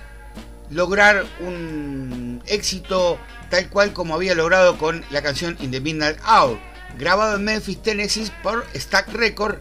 lograr 0.70 1.26
un 1.40 2.42
éxito 2.46 3.18
tal 3.50 3.68
cual 3.68 3.92
como 3.92 4.14
había 4.14 4.34
logrado 4.34 4.78
con 4.78 5.04
la 5.10 5.22
canción 5.22 5.56
In 5.60 5.70
the 5.70 5.80
Midnight 5.80 6.18
Hour, 6.26 6.58
grabado 6.98 7.36
en 7.36 7.44
Memphis, 7.44 7.82
Tennessee 7.82 8.30
por 8.42 8.64
Stack 8.74 9.12
Record, 9.12 9.58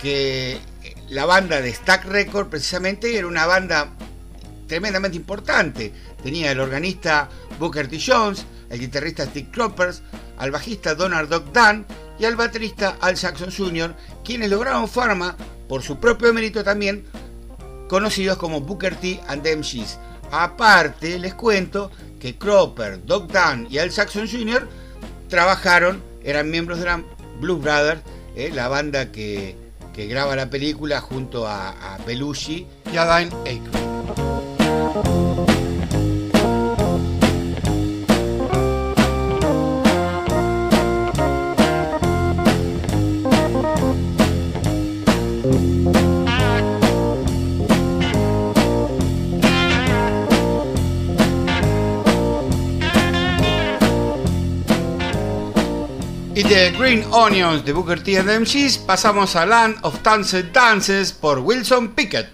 que 0.00 0.58
la 1.08 1.24
banda 1.24 1.60
de 1.60 1.72
Stack 1.72 2.04
Record 2.06 2.48
precisamente 2.48 3.16
era 3.16 3.26
una 3.26 3.46
banda 3.46 3.92
tremendamente 4.66 5.16
importante. 5.16 5.92
Tenía 6.22 6.50
el 6.50 6.60
organista 6.60 7.28
Booker 7.58 7.88
T. 7.88 8.00
Jones, 8.04 8.44
el 8.70 8.80
guitarrista 8.80 9.26
Steve 9.26 9.50
Croppers, 9.52 10.02
al 10.38 10.50
bajista 10.50 10.94
Donald 10.94 11.28
Doc 11.28 11.52
Dunn 11.52 11.86
y 12.18 12.24
al 12.24 12.36
baterista 12.36 12.96
Al 13.00 13.16
Saxon 13.16 13.52
Jr., 13.52 13.94
quienes 14.24 14.50
lograron 14.50 14.88
fama 14.88 15.36
por 15.68 15.82
su 15.82 16.00
propio 16.00 16.32
mérito 16.32 16.64
también, 16.64 17.04
conocidos 17.88 18.38
como 18.38 18.60
Booker 18.60 18.96
T 18.96 19.20
and 19.28 19.42
the 19.42 19.54
MGs. 19.56 19.98
Aparte, 20.32 21.18
les 21.18 21.34
cuento 21.34 21.90
que 22.18 22.38
Cropper, 22.38 23.04
Doc 23.04 23.30
Dunn 23.30 23.66
y 23.70 23.76
Al 23.76 23.90
Saxon 23.90 24.26
Jr. 24.26 24.66
trabajaron, 25.28 26.02
eran 26.24 26.50
miembros 26.50 26.78
de 26.78 26.86
la 26.86 27.02
Blues 27.38 27.60
Brothers, 27.60 28.00
eh, 28.34 28.50
la 28.52 28.68
banda 28.68 29.12
que, 29.12 29.56
graba 29.94 30.34
la 30.34 30.48
película 30.48 31.02
junto 31.02 31.46
a, 31.46 31.94
a 31.94 31.98
Belushi 31.98 32.66
y 32.90 32.96
a 32.96 33.18
Dine 33.18 33.36
Aykroyd. 33.46 34.41
De 56.52 56.70
Green 56.72 57.02
Onions 57.12 57.64
de 57.64 57.72
Booker 57.72 58.02
T 58.02 58.18
and 58.18 58.28
MGs 58.28 58.76
pasamos 58.76 59.36
a 59.36 59.46
Land 59.46 59.76
of 59.84 60.02
Danced 60.02 60.52
Dances 60.52 61.10
por 61.10 61.38
Wilson 61.38 61.94
Pickett. 61.94 62.28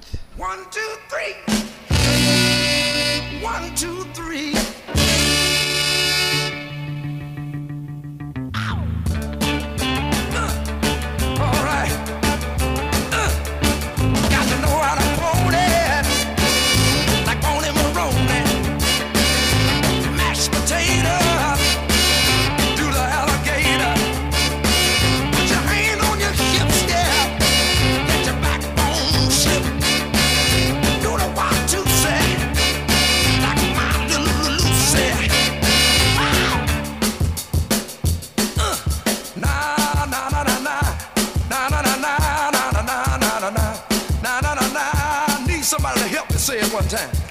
One 46.78 46.86
time. 46.88 47.27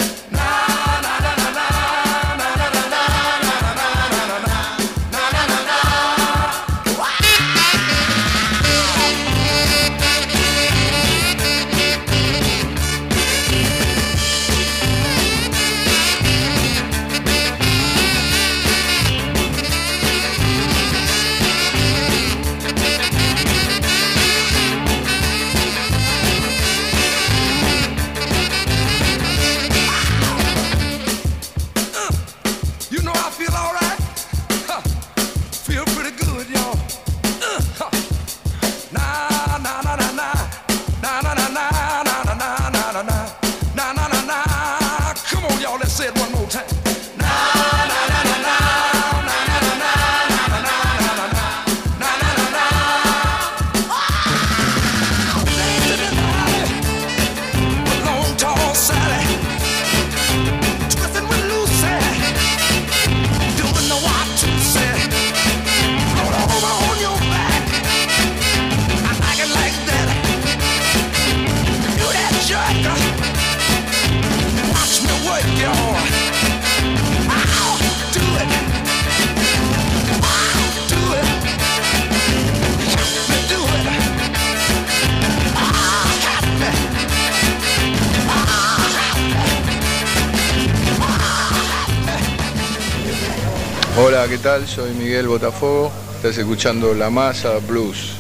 ¿Qué 94.37 94.43
tal? 94.43 94.67
Soy 94.67 94.91
Miguel 94.91 95.27
Botafogo. 95.27 95.91
Estás 96.15 96.37
escuchando 96.37 96.93
La 96.93 97.09
Masa 97.09 97.57
Blues 97.57 98.13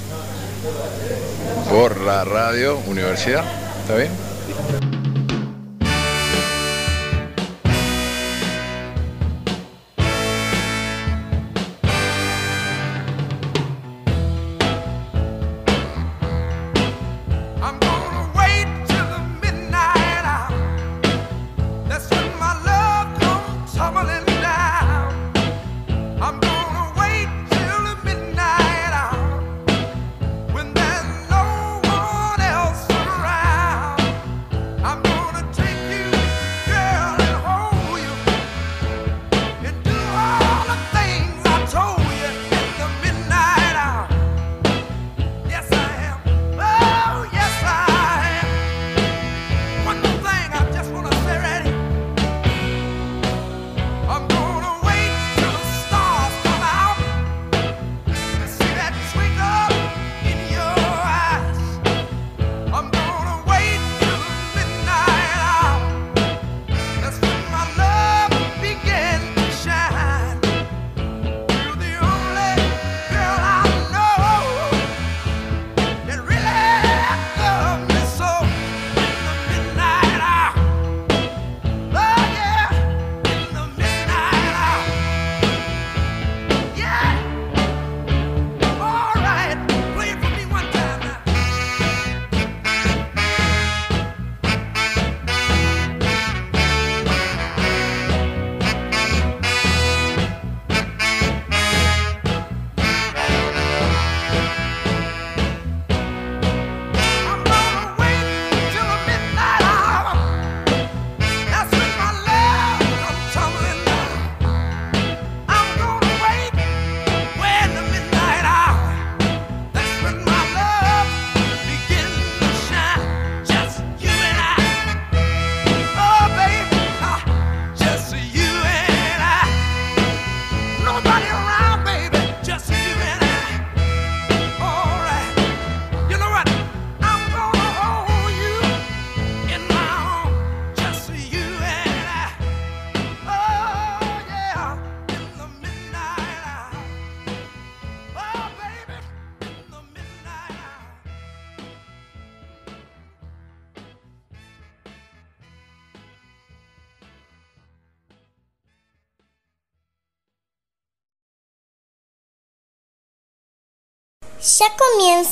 por 1.69 2.01
la 2.01 2.23
radio 2.23 2.77
Universidad. 2.87 3.43
¿Está 3.81 3.97
bien? 3.97 4.26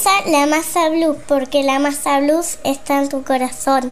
Comienza 0.06 0.30
la 0.30 0.46
masa 0.46 0.90
blues 0.90 1.18
porque 1.28 1.64
la 1.64 1.80
masa 1.80 2.20
blues 2.20 2.60
está 2.64 3.02
en 3.02 3.10
tu 3.10 3.24
corazón. 3.24 3.92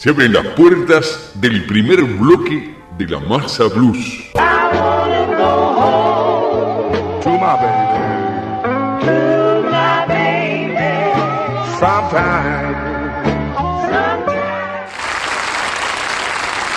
Se 0.00 0.08
abren 0.08 0.32
las 0.32 0.46
puertas 0.56 1.32
del 1.34 1.66
primer 1.66 2.02
bloque 2.02 2.74
de 2.96 3.06
la 3.06 3.20
masa 3.20 3.64
blues. 3.68 4.30
To 4.32 4.40
my 7.28 7.54
baby. 7.60 7.84
To 9.04 9.62
my 9.70 10.06
baby. 10.08 11.12
Sometime. 11.78 12.74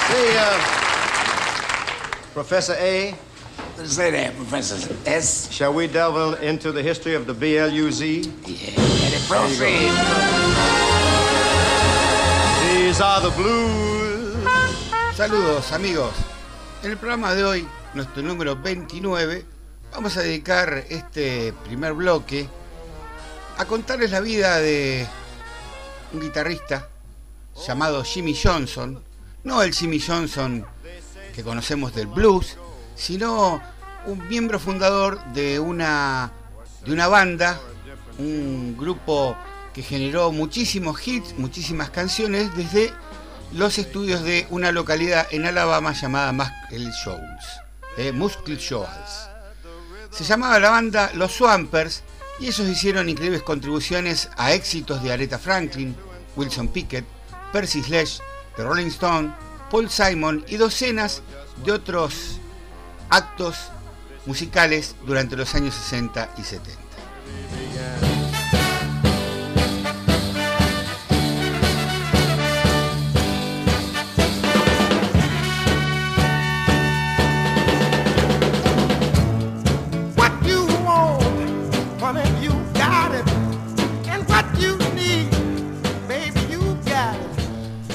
Say, 0.09 0.35
Professor 2.33 2.75
A, 2.77 3.15
Say 3.85 4.11
that, 4.11 4.35
Professor 4.35 4.95
S. 5.05 5.49
shall 5.49 5.73
we 5.73 5.87
delve 5.87 6.43
into 6.43 6.73
the 6.73 6.83
history 6.83 7.15
of 7.15 7.25
the 7.25 7.33
BLUZ? 7.33 8.25
Let 8.45 9.13
it 9.13 9.29
proceed. 9.29 10.82
Saludos 15.15 15.71
amigos. 15.71 16.13
En 16.83 16.91
el 16.91 16.97
programa 16.97 17.33
de 17.33 17.43
hoy, 17.43 17.67
nuestro 17.95 18.21
número 18.21 18.55
29, 18.55 19.45
vamos 19.91 20.15
a 20.15 20.21
dedicar 20.21 20.85
este 20.89 21.53
primer 21.65 21.93
bloque 21.93 22.47
a 23.57 23.65
contarles 23.65 24.11
la 24.11 24.19
vida 24.19 24.57
de 24.57 25.07
un 26.13 26.21
guitarrista 26.21 26.87
llamado 27.65 28.03
Jimmy 28.03 28.39
Johnson. 28.39 29.03
No 29.43 29.63
el 29.63 29.73
Jimmy 29.73 29.99
Johnson 29.99 30.63
que 31.33 31.43
conocemos 31.43 31.95
del 31.95 32.05
blues, 32.05 32.57
sino 32.95 33.59
un 34.05 34.27
miembro 34.27 34.59
fundador 34.59 35.19
de 35.33 35.59
una, 35.59 36.31
de 36.85 36.93
una 36.93 37.07
banda, 37.07 37.59
un 38.19 38.77
grupo 38.77 39.35
que 39.73 39.83
generó 39.83 40.31
muchísimos 40.31 41.05
hits, 41.07 41.37
muchísimas 41.37 41.89
canciones 41.89 42.55
desde 42.55 42.93
los 43.53 43.77
estudios 43.77 44.23
de 44.23 44.47
una 44.49 44.71
localidad 44.71 45.27
en 45.31 45.45
Alabama 45.45 45.93
llamada 45.93 46.31
Muscle 46.31 46.91
Shoals. 47.03 47.45
eh, 47.97 48.11
Muscle 48.11 48.55
Shoals. 48.55 49.29
Se 50.11 50.23
llamaba 50.23 50.59
la 50.59 50.69
banda 50.69 51.11
Los 51.15 51.33
Swampers 51.33 52.03
y 52.39 52.47
ellos 52.47 52.67
hicieron 52.67 53.09
increíbles 53.09 53.43
contribuciones 53.43 54.29
a 54.37 54.53
éxitos 54.53 55.01
de 55.03 55.11
Aretha 55.11 55.37
Franklin, 55.39 55.95
Wilson 56.35 56.67
Pickett, 56.69 57.05
Percy 57.51 57.83
Sledge, 57.83 58.19
The 58.55 58.63
Rolling 58.63 58.87
Stone, 58.87 59.33
Paul 59.69 59.89
Simon 59.89 60.43
y 60.47 60.57
docenas 60.57 61.21
de 61.63 61.71
otros 61.71 62.39
actos 63.09 63.55
musicales 64.25 64.95
durante 65.05 65.35
los 65.35 65.53
años 65.55 65.75
60 65.75 66.29
y 66.37 66.43
70. 66.43 68.12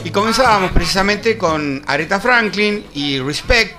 Y 0.09 0.11
comenzábamos 0.11 0.73
precisamente 0.73 1.37
con 1.37 1.83
Aretha 1.87 2.19
Franklin 2.19 2.83
y 2.95 3.19
Respect, 3.21 3.79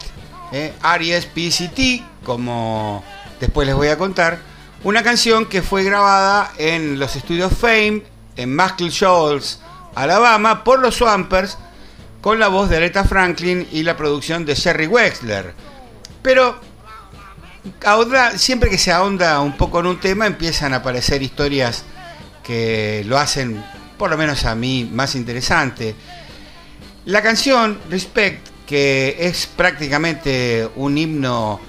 eh, 0.52 0.76
R.E.S.P.C.T., 0.80 2.04
como 2.24 3.04
después 3.39 3.65
les 3.65 3.76
voy 3.76 3.88
a 3.88 3.98
contar, 3.98 4.38
una 4.84 5.02
canción 5.02 5.48
que 5.48 5.63
fue 5.63 5.84
grabada 5.84 6.52
en 6.60 7.00
los 7.00 7.15
estudios 7.15 7.52
Fame, 7.58 8.04
en 8.36 8.56
Muscle 8.56 8.92
Shoals, 8.92 9.60
Alabama, 9.96 10.63
por 10.63 10.78
los 10.82 10.98
Swampers, 10.98 11.58
con 12.22 12.39
la 12.39 12.48
voz 12.48 12.70
de 12.70 12.78
Aretha 12.78 13.06
Franklin 13.06 13.68
y 13.72 13.82
la 13.82 13.98
producción 13.98 14.46
de 14.46 14.56
Jerry 14.56 14.86
Wexler. 14.86 15.56
Pero 16.22 16.60
ahora, 17.84 18.38
siempre 18.38 18.70
que 18.70 18.78
se 18.78 18.92
ahonda 18.92 19.39
un 19.39 19.58
poco 19.58 19.80
en 19.80 19.88
un 19.88 20.00
tema, 20.00 20.28
empiezan 20.28 20.76
a 20.76 20.78
aparecer 20.78 21.24
historias 21.24 21.86
que 22.44 23.04
lo 23.08 23.18
hacen, 23.18 23.65
por 23.98 24.12
lo 24.12 24.18
menos 24.18 24.46
a 24.46 24.54
mí, 24.54 24.88
más 24.94 25.15
interesante. 25.15 25.96
La 27.06 27.22
canción 27.22 27.80
Respect, 27.90 28.48
que 28.68 29.16
es 29.20 29.48
prácticamente 29.48 30.68
un 30.76 30.98
himno 30.98 31.60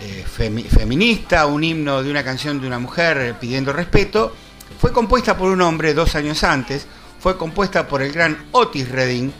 eh, 0.00 0.24
femi- 0.26 0.66
feminista, 0.66 1.46
un 1.46 1.64
himno 1.64 2.02
de 2.02 2.10
una 2.10 2.22
canción 2.22 2.60
de 2.60 2.66
una 2.66 2.78
mujer 2.78 3.34
pidiendo 3.40 3.72
respeto, 3.72 4.34
fue 4.78 4.92
compuesta 4.92 5.36
por 5.36 5.50
un 5.50 5.60
hombre 5.62 5.94
dos 5.94 6.14
años 6.14 6.44
antes, 6.44 6.86
fue 7.18 7.36
compuesta 7.36 7.88
por 7.88 8.02
el 8.02 8.12
gran 8.12 8.46
Otis 8.52 8.88
Redding, 8.88 9.32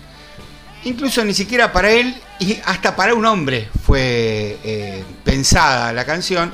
incluso 0.84 1.24
ni 1.24 1.34
siquiera 1.34 1.72
para 1.72 1.90
él 1.92 2.14
y 2.40 2.58
hasta 2.64 2.96
para 2.96 3.14
un 3.14 3.24
hombre 3.26 3.68
fue 3.84 4.58
eh, 4.64 5.04
pensada 5.22 5.92
la 5.92 6.04
canción. 6.04 6.52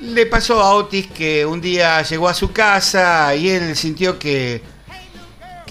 Le 0.00 0.26
pasó 0.26 0.60
a 0.60 0.74
Otis 0.74 1.06
que 1.08 1.46
un 1.46 1.60
día 1.60 2.02
llegó 2.02 2.28
a 2.28 2.34
su 2.34 2.50
casa 2.50 3.32
y 3.36 3.50
él 3.50 3.76
sintió 3.76 4.18
que, 4.18 4.60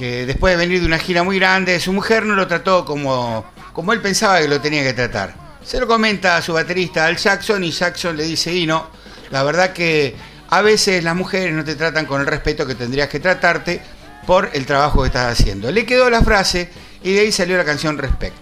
que 0.01 0.25
después 0.25 0.57
de 0.57 0.57
venir 0.57 0.79
de 0.79 0.87
una 0.87 0.97
gira 0.97 1.21
muy 1.21 1.37
grande, 1.37 1.79
su 1.79 1.93
mujer 1.93 2.25
no 2.25 2.33
lo 2.33 2.47
trató 2.47 2.85
como, 2.85 3.45
como 3.71 3.93
él 3.93 4.01
pensaba 4.01 4.41
que 4.41 4.47
lo 4.47 4.59
tenía 4.59 4.81
que 4.81 4.93
tratar. 4.93 5.35
Se 5.63 5.79
lo 5.79 5.85
comenta 5.85 6.37
a 6.37 6.41
su 6.41 6.53
baterista 6.53 7.05
Al 7.05 7.17
Jackson 7.17 7.63
y 7.63 7.69
Jackson 7.69 8.17
le 8.17 8.23
dice, 8.23 8.51
y 8.51 8.65
no, 8.65 8.89
la 9.29 9.43
verdad 9.43 9.73
que 9.73 10.15
a 10.49 10.63
veces 10.63 11.03
las 11.03 11.15
mujeres 11.15 11.53
no 11.53 11.63
te 11.63 11.75
tratan 11.75 12.07
con 12.07 12.19
el 12.19 12.25
respeto 12.25 12.65
que 12.65 12.73
tendrías 12.73 13.09
que 13.09 13.19
tratarte 13.19 13.79
por 14.25 14.49
el 14.53 14.65
trabajo 14.65 15.01
que 15.01 15.07
estás 15.09 15.39
haciendo. 15.39 15.71
Le 15.71 15.85
quedó 15.85 16.09
la 16.09 16.23
frase 16.23 16.71
y 17.03 17.13
de 17.13 17.19
ahí 17.19 17.31
salió 17.31 17.55
la 17.55 17.63
canción 17.63 17.99
Respect. 17.99 18.33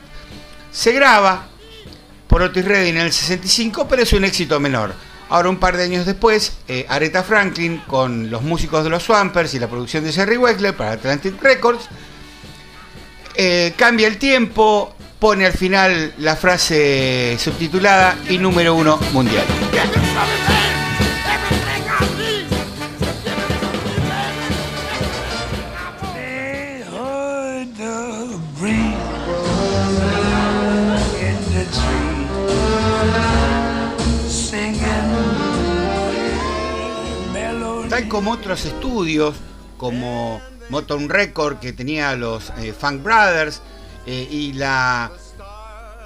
Se 0.72 0.94
graba 0.94 1.46
por 2.30 2.42
Otis 2.42 2.64
Redding 2.64 2.96
en 2.96 3.02
el 3.02 3.12
65, 3.12 3.86
pero 3.86 4.04
es 4.04 4.14
un 4.14 4.24
éxito 4.24 4.62
menor. 4.62 4.94
Ahora, 5.30 5.50
un 5.50 5.58
par 5.58 5.78
de 5.78 5.84
años 5.84 6.08
después, 6.08 6.54
eh, 6.68 6.86
Aretha 6.90 7.24
Franklin, 7.24 7.84
con 7.88 8.32
los 8.32 8.42
músicos 8.42 8.84
de 8.84 8.90
los 8.90 9.04
Swampers 9.04 9.54
y 9.54 9.60
la 9.60 9.68
producción 9.68 10.04
de 10.04 10.12
Jerry 10.12 10.38
Wexler 10.38 10.76
para 10.76 10.94
Atlantic 10.94 11.42
Records, 11.42 11.88
eh, 13.36 13.74
cambia 13.78 14.08
el 14.08 14.18
tiempo, 14.18 14.96
pone 15.20 15.46
al 15.46 15.54
final 15.54 16.14
la 16.18 16.36
frase 16.36 17.38
subtitulada 17.40 18.18
y 18.28 18.40
número 18.40 18.74
uno 18.74 19.00
mundial. 19.14 19.46
Como 38.10 38.32
otros 38.32 38.66
estudios, 38.66 39.36
como 39.78 40.42
Motown 40.70 41.10
Record, 41.10 41.60
que 41.60 41.74
tenía 41.74 42.16
los 42.16 42.52
eh, 42.58 42.74
Funk 42.78 43.04
Brothers, 43.04 43.62
eh, 44.06 44.28
y 44.30 44.54
la, 44.54 45.12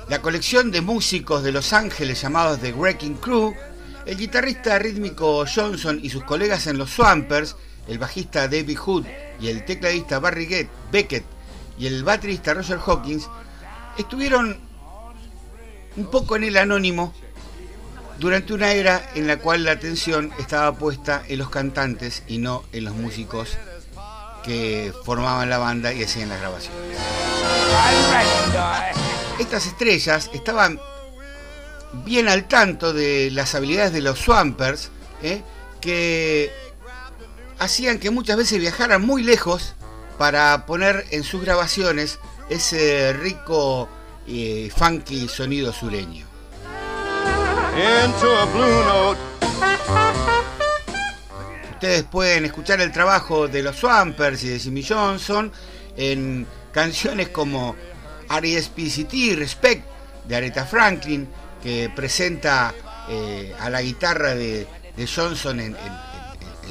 la 0.09 0.21
colección 0.21 0.71
de 0.71 0.81
músicos 0.81 1.43
de 1.43 1.51
Los 1.51 1.73
Ángeles 1.73 2.21
llamados 2.21 2.59
The 2.59 2.73
Wrecking 2.73 3.15
Crew, 3.15 3.53
el 4.05 4.17
guitarrista 4.17 4.77
rítmico 4.79 5.45
Johnson 5.53 5.99
y 6.01 6.09
sus 6.09 6.23
colegas 6.23 6.67
en 6.67 6.77
los 6.77 6.89
Swampers, 6.91 7.55
el 7.87 7.97
bajista 7.99 8.47
David 8.47 8.77
Hood 8.77 9.05
y 9.39 9.47
el 9.47 9.65
tecladista 9.65 10.19
Barry 10.19 10.45
Get- 10.47 10.69
Beckett 10.91 11.23
y 11.79 11.87
el 11.87 12.03
baterista 12.03 12.53
Roger 12.53 12.79
Hawkins, 12.85 13.27
estuvieron 13.97 14.59
un 15.95 16.05
poco 16.11 16.35
en 16.35 16.43
el 16.43 16.57
anónimo 16.57 17.13
durante 18.23 18.53
una 18.53 18.71
era 18.71 19.11
en 19.15 19.27
la 19.27 19.35
cual 19.35 19.65
la 19.65 19.73
atención 19.73 20.31
estaba 20.39 20.77
puesta 20.77 21.23
en 21.27 21.39
los 21.39 21.49
cantantes 21.49 22.23
y 22.25 22.37
no 22.37 22.63
en 22.71 22.85
los 22.85 22.95
músicos 22.95 23.57
que 24.45 24.93
formaban 25.03 25.49
la 25.49 25.57
banda 25.57 25.91
y 25.91 26.03
hacían 26.03 26.29
las 26.29 26.39
grabaciones. 26.39 26.97
Estas 29.39 29.65
estrellas 29.65 30.29
estaban 30.33 30.79
bien 32.05 32.29
al 32.29 32.47
tanto 32.47 32.93
de 32.93 33.29
las 33.29 33.55
habilidades 33.55 33.91
de 33.91 33.99
los 33.99 34.19
Swampers, 34.19 34.89
¿eh? 35.21 35.41
que 35.81 36.49
hacían 37.59 37.99
que 37.99 38.09
muchas 38.09 38.37
veces 38.37 38.57
viajaran 38.57 39.01
muy 39.01 39.21
lejos 39.21 39.73
para 40.17 40.65
poner 40.65 41.05
en 41.11 41.25
sus 41.25 41.41
grabaciones 41.41 42.19
ese 42.49 43.11
rico 43.11 43.89
y 44.25 44.69
funky 44.69 45.27
sonido 45.27 45.73
sureño. 45.73 46.32
Ustedes 51.71 52.03
pueden 52.03 52.45
escuchar 52.45 52.79
el 52.81 52.91
trabajo 52.91 53.47
de 53.47 53.63
los 53.63 53.77
Swampers 53.77 54.43
y 54.43 54.49
de 54.49 54.59
Jimmy 54.59 54.83
Johnson 54.83 55.51
en 55.97 56.45
canciones 56.71 57.29
como 57.29 57.75
R.E.S.P.C.T. 58.29 59.35
Respect 59.35 59.85
de 60.27 60.35
Aretha 60.35 60.65
Franklin, 60.65 61.27
que 61.61 61.91
presenta 61.95 62.73
eh, 63.09 63.53
a 63.59 63.69
la 63.69 63.81
guitarra 63.81 64.35
de, 64.35 64.67
Johnson 65.13 65.59
en, 65.59 65.75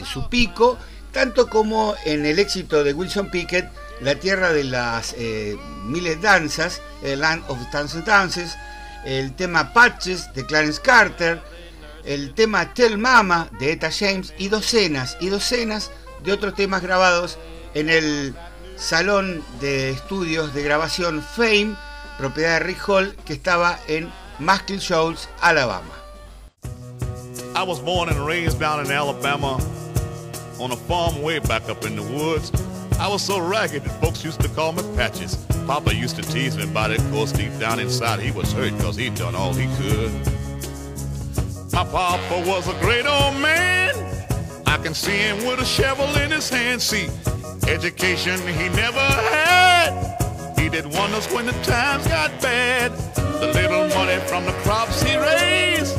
su 0.05 0.29
pico, 0.29 0.79
tanto 1.11 1.49
como 1.49 1.95
en 2.05 2.25
el 2.25 2.39
éxito 2.39 2.85
de 2.85 2.93
Wilson 2.93 3.31
Pickett, 3.31 3.69
La 4.01 4.15
tierra 4.15 4.53
de 4.53 4.65
las 4.65 5.15
eh, 5.19 5.57
miles 5.85 6.21
danzas, 6.23 6.81
eh, 7.03 7.17
Land 7.17 7.45
of 7.49 7.59
Thousand 7.71 8.05
Dances, 8.05 8.57
el 9.05 9.35
tema 9.35 9.73
Patches 9.73 10.33
de 10.35 10.45
Clarence 10.47 10.81
Carter, 10.81 11.41
el 12.05 12.35
tema 12.35 12.73
Tell 12.75 12.99
Mama 12.99 13.49
de 13.59 13.73
Etta 13.73 13.91
James 13.91 14.35
y 14.39 14.49
docenas 14.49 15.17
y 15.21 15.29
docenas 15.29 15.91
de 16.25 16.33
otros 16.33 16.55
temas 16.55 16.83
grabados 16.83 17.39
en 17.75 17.89
el 17.89 18.35
salón 18.77 19.43
de 19.61 19.91
estudios 19.91 20.55
de 20.55 20.63
grabación 20.63 21.23
Fame, 21.23 21.77
propiedad 22.19 22.59
de 22.59 22.61
Rick 22.61 22.89
Hall, 22.89 23.17
que 23.25 23.33
estaba 23.35 23.79
en 23.87 24.11
Muscle 24.39 24.79
Shoals, 24.79 25.29
Alabama. 25.41 25.95
I 27.55 27.63
was 27.65 27.81
born 27.81 28.09
and 28.09 28.27
raised 28.27 28.59
down 28.59 28.85
in 28.85 28.91
Alabama 28.91 29.59
on 30.59 30.73
a 30.73 30.77
farm 30.77 31.23
way 31.23 31.39
back 31.39 31.69
up 31.69 31.85
in 31.85 31.97
the 31.97 32.03
woods. 32.03 32.51
I 33.03 33.09
was 33.09 33.21
so 33.21 33.41
ragged 33.41 33.83
that 33.83 34.01
folks 34.01 34.25
used 34.25 34.41
to 34.43 34.49
call 34.51 34.71
me 34.71 34.85
Patches. 34.95 35.35
Papa 35.67 35.93
used 35.93 36.15
to 36.15 36.23
tease 36.23 36.57
me 36.57 36.63
about 36.63 36.93
it, 36.93 37.01
course, 37.11 37.33
deep 37.33 37.51
down 37.59 37.81
inside 37.81 38.21
he 38.21 38.31
was 38.31 38.53
hurt 38.53 38.77
because 38.77 38.95
he'd 38.95 39.17
done 39.17 39.35
all 39.35 39.53
he 39.53 39.67
could. 39.75 40.13
My 41.73 41.83
papa 41.83 42.45
was 42.47 42.69
a 42.69 42.79
great 42.79 43.05
old 43.05 43.35
man. 43.41 43.93
I 44.69 44.77
can 44.77 44.95
see 44.95 45.17
him 45.17 45.39
with 45.39 45.59
a 45.59 45.65
shovel 45.65 46.07
in 46.23 46.31
his 46.31 46.49
hand. 46.49 46.81
See, 46.81 47.09
education 47.67 48.39
he 48.47 48.69
never 48.69 49.01
had. 49.01 50.55
He 50.57 50.69
did 50.69 50.87
wonders 50.87 51.27
when 51.33 51.47
the 51.47 51.59
times 51.65 52.07
got 52.07 52.31
bad. 52.41 52.93
The 53.17 53.49
little 53.53 53.89
money 53.99 54.21
from 54.29 54.45
the 54.45 54.53
crops 54.63 55.03
he 55.03 55.17
raised 55.17 55.97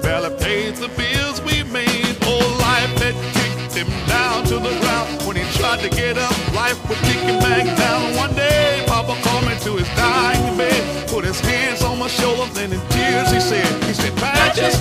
barely 0.00 0.34
paid 0.38 0.76
the 0.76 0.88
bills 0.88 1.38
we 1.42 1.64
made. 1.64 2.16
Oh, 2.22 2.58
life 2.62 3.35
him 3.76 3.88
down 4.08 4.44
to 4.44 4.54
the 4.54 4.72
ground. 4.80 5.22
When 5.26 5.36
he 5.36 5.44
tried 5.58 5.80
to 5.80 5.88
get 5.90 6.16
up, 6.16 6.32
life 6.54 6.78
would 6.88 6.98
kick 6.98 7.18
him 7.18 7.38
back 7.40 7.66
down. 7.76 8.16
One 8.16 8.34
day, 8.34 8.82
Papa 8.86 9.14
called 9.22 9.44
me 9.44 9.54
to 9.60 9.76
his 9.76 9.88
dying 9.94 10.56
bed, 10.56 11.08
put 11.08 11.24
his 11.24 11.38
hands 11.40 11.82
on 11.82 11.98
my 11.98 12.08
shoulders, 12.08 12.56
and 12.56 12.72
in 12.72 12.80
tears 12.88 13.30
he 13.30 13.40
said, 13.40 13.66
he 13.84 13.92
said, 13.92 14.16
Patches, 14.16 14.76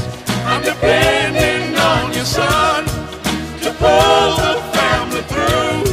I'm 0.46 0.64
depending 0.64 1.76
on 1.78 2.14
you, 2.14 2.24
son, 2.24 2.86
to 2.86 3.72
pull 3.84 4.36
the 4.40 4.62
family 4.78 5.24
through. 5.24 5.84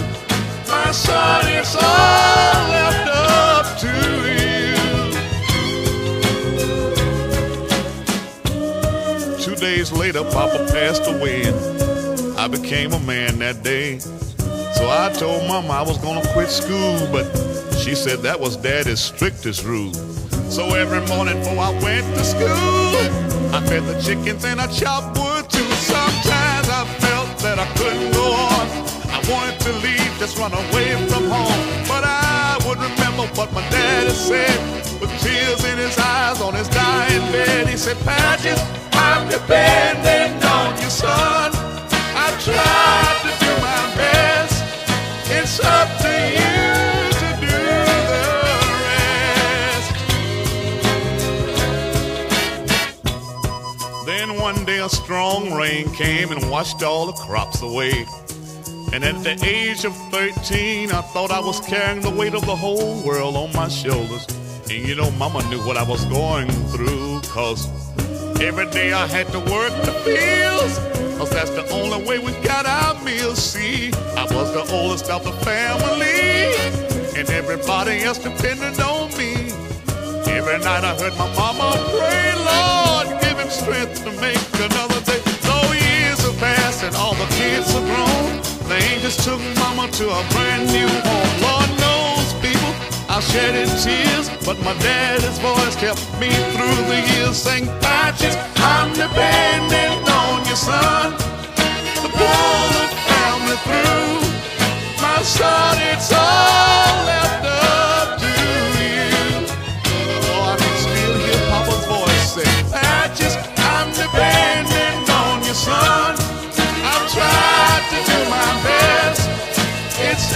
My 0.69 0.93
son, 0.93 1.47
it's 1.49 1.75
all 1.75 2.69
left 2.71 3.09
up 3.11 3.67
to 3.83 3.93
you. 4.39 4.77
Two 9.45 9.57
days 9.57 9.91
later, 9.93 10.23
Papa 10.23 10.59
passed 10.71 11.07
away, 11.09 11.43
I 12.43 12.49
became 12.49 12.93
a 12.93 12.99
man 12.99 13.39
that 13.39 13.63
day. 13.63 14.01
So 14.01 14.91
I 14.91 15.13
told 15.17 15.47
Mama 15.47 15.75
I 15.75 15.83
was 15.83 15.97
gonna 15.99 16.27
quit 16.33 16.49
school, 16.49 16.99
but 17.13 17.23
she 17.79 17.95
said 17.95 18.19
that 18.27 18.41
was 18.41 18.57
Daddy's 18.57 18.99
strictest 18.99 19.63
rule. 19.63 19.95
So 20.51 20.75
every 20.75 21.07
morning 21.07 21.39
before 21.39 21.63
I 21.63 21.71
went 21.79 22.03
to 22.17 22.25
school, 22.25 22.99
I 23.55 23.63
fed 23.71 23.85
the 23.87 23.95
chickens 24.03 24.45
and 24.45 24.61
I 24.61 24.67
chopped 24.67 25.17
wood 25.17 25.49
too. 25.51 25.71
Sometimes 25.87 26.67
I 26.67 26.83
felt 26.99 27.31
that 27.47 27.61
I 27.61 27.67
couldn't 27.79 28.11
go 28.11 28.35
on. 28.35 28.67
I 29.07 29.23
wanted 29.31 29.61
to 29.61 29.73
leave, 29.79 30.11
just 30.19 30.37
run 30.37 30.51
away 30.53 30.99
from 31.07 31.31
home. 31.31 31.63
But 31.87 32.03
I 32.03 32.59
would 32.67 32.79
remember 32.83 33.23
what 33.39 33.53
my 33.53 33.63
daddy 33.71 34.11
said. 34.11 34.59
With 35.01 35.15
tears 35.23 35.65
in 35.65 35.79
his 35.79 35.97
eyes 35.97 36.41
on 36.41 36.55
his 36.55 36.67
dying 36.71 37.23
bed, 37.31 37.69
he 37.69 37.77
said, 37.77 37.97
Patches, 38.01 38.59
I'm 38.95 39.31
depending 39.31 40.43
on 40.43 40.83
you, 40.83 40.91
son. 40.91 41.52
A 54.83 54.89
strong 54.89 55.53
rain 55.53 55.89
came 55.95 56.33
and 56.33 56.51
washed 56.51 56.83
all 56.83 57.07
the 57.07 57.13
crops 57.13 57.63
away. 57.63 58.05
And 58.93 59.05
at 59.05 59.23
the 59.23 59.39
age 59.47 59.85
of 59.85 59.95
13, 60.11 60.91
I 60.91 61.01
thought 61.01 61.31
I 61.31 61.39
was 61.39 61.61
carrying 61.61 62.03
the 62.03 62.11
weight 62.11 62.35
of 62.35 62.45
the 62.45 62.57
whole 62.57 63.01
world 63.07 63.37
on 63.37 63.53
my 63.53 63.69
shoulders. 63.69 64.27
And 64.69 64.87
you 64.87 64.97
know, 64.97 65.11
Mama 65.13 65.49
knew 65.49 65.61
what 65.61 65.77
I 65.77 65.85
was 65.85 66.05
going 66.07 66.51
through, 66.73 67.21
cause 67.23 67.69
every 68.41 68.69
day 68.71 68.93
I 68.93 69.07
had 69.07 69.29
to 69.29 69.39
work 69.39 69.73
the 69.83 69.93
fields. 70.05 70.79
Cause 71.17 71.31
that's 71.31 71.51
the 71.51 71.69
only 71.71 72.05
way 72.05 72.19
we 72.19 72.33
got 72.43 72.67
our 72.67 73.01
meals. 73.05 73.39
See, 73.39 73.93
I 74.17 74.25
was 74.25 74.53
the 74.53 74.67
oldest 74.75 75.09
of 75.09 75.23
the 75.23 75.33
family, 75.47 77.19
and 77.19 77.31
everybody 77.31 78.03
else 78.03 78.19
depended 78.19 78.81
on 78.81 79.17
me. 79.17 79.53
Every 80.27 80.59
night 80.59 80.83
I 80.83 80.97
heard 80.97 81.17
my 81.17 81.33
mama 81.37 81.71
pray, 81.91 82.32
strength 83.63 84.03
to 84.05 84.11
make 84.21 84.43
another 84.59 85.01
day. 85.07 85.23
So 85.47 85.55
years 85.71 86.19
have 86.27 86.37
passed 86.39 86.83
and 86.83 86.95
all 86.97 87.15
the 87.15 87.31
kids 87.39 87.71
are 87.79 87.87
grown. 87.87 88.31
The 88.69 88.77
angels 88.91 89.17
took 89.25 89.41
mama 89.63 89.87
to 89.99 90.05
a 90.11 90.23
brand 90.35 90.67
new 90.75 90.91
home. 91.07 91.35
Lord 91.47 91.71
knows, 91.83 92.27
people, 92.43 92.75
I 93.09 93.21
shed 93.31 93.55
in 93.55 93.71
tears, 93.85 94.27
but 94.45 94.59
my 94.67 94.75
daddy's 94.83 95.39
voice 95.39 95.77
kept 95.77 96.03
me 96.19 96.31
through 96.55 96.81
the 96.91 96.99
years. 97.13 97.37
Saying, 97.37 97.67
Patches, 97.81 98.35
I'm 98.59 98.91
depending 98.95 99.95
on 100.11 100.37
your 100.51 100.61
son 100.71 101.13
to 102.03 102.09
pull 102.19 102.63
the 102.79 102.87
family 103.11 103.59
through. 103.67 104.19
My 105.07 105.23
son, 105.23 105.75
it's 105.93 106.11
all 106.11 106.95
left 107.07 107.47
up 107.47 107.92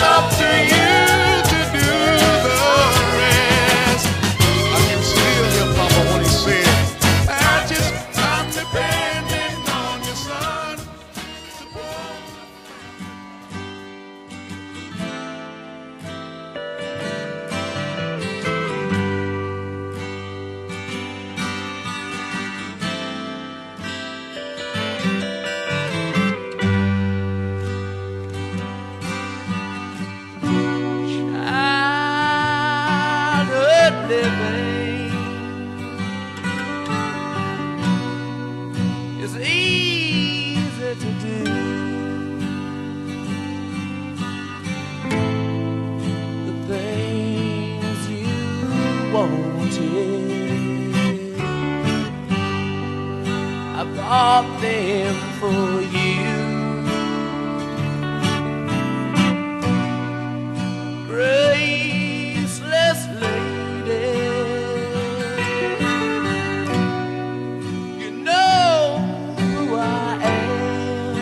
up 0.03 0.31
to 0.37 0.45
you 0.45 0.86
Bought 54.09 54.61
them 54.61 55.15
for 55.41 55.83
you. 55.83 56.37
graceless 61.09 63.01
lady. 63.21 64.15
You 68.03 68.11
know 68.29 68.99
who 69.39 69.75
I 69.75 69.81
am. 70.23 71.17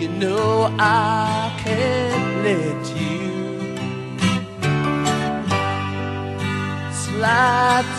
You 0.00 0.08
know 0.08 0.74
I 0.78 1.52
can't 1.62 2.28
let 2.46 2.80
you 2.96 3.76
slide 6.92 7.97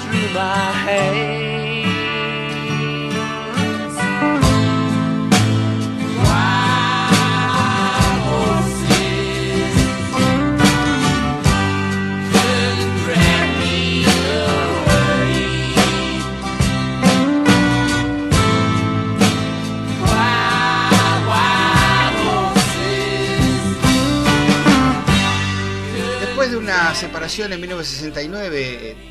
Después 26.21 26.51
de 26.51 26.57
una 26.57 26.93
separación 26.95 27.51
en 27.51 27.61
1969 27.61 28.80
eh, 28.91 29.09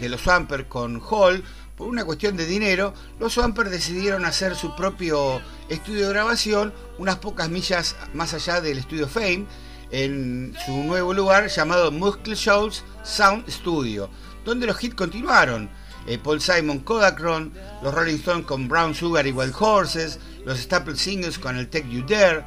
de 0.00 0.08
los 0.08 0.22
Swampers 0.22 0.64
con 0.64 1.00
Hall, 1.08 1.44
por 1.76 1.88
una 1.88 2.04
cuestión 2.04 2.36
de 2.36 2.46
dinero, 2.46 2.92
los 3.18 3.32
Swampers 3.32 3.70
decidieron 3.70 4.24
hacer 4.24 4.54
su 4.54 4.74
propio 4.76 5.40
estudio 5.68 6.06
de 6.06 6.12
grabación 6.12 6.74
unas 6.98 7.16
pocas 7.16 7.48
millas 7.48 7.96
más 8.12 8.34
allá 8.34 8.60
del 8.60 8.78
estudio 8.78 9.08
Fame, 9.08 9.46
en 9.90 10.54
su 10.66 10.72
nuevo 10.84 11.14
lugar 11.14 11.48
llamado 11.48 11.90
Muscle 11.90 12.34
Shoals 12.34 12.84
Sound 13.02 13.48
Studio, 13.48 14.10
donde 14.44 14.66
los 14.66 14.82
hits 14.82 14.94
continuaron. 14.94 15.70
Eh, 16.06 16.18
Paul 16.18 16.40
Simon 16.40 16.80
Kodacron, 16.80 17.52
los 17.82 17.94
Rolling 17.94 18.16
Stones 18.16 18.46
con 18.46 18.68
Brown 18.68 18.94
Sugar 18.94 19.26
y 19.26 19.32
Wild 19.32 19.54
Horses, 19.58 20.18
los 20.44 20.58
Staple 20.58 20.96
Singles 20.96 21.38
con 21.38 21.56
el 21.56 21.68
Take 21.68 21.88
You 21.90 22.04
Dare, 22.06 22.44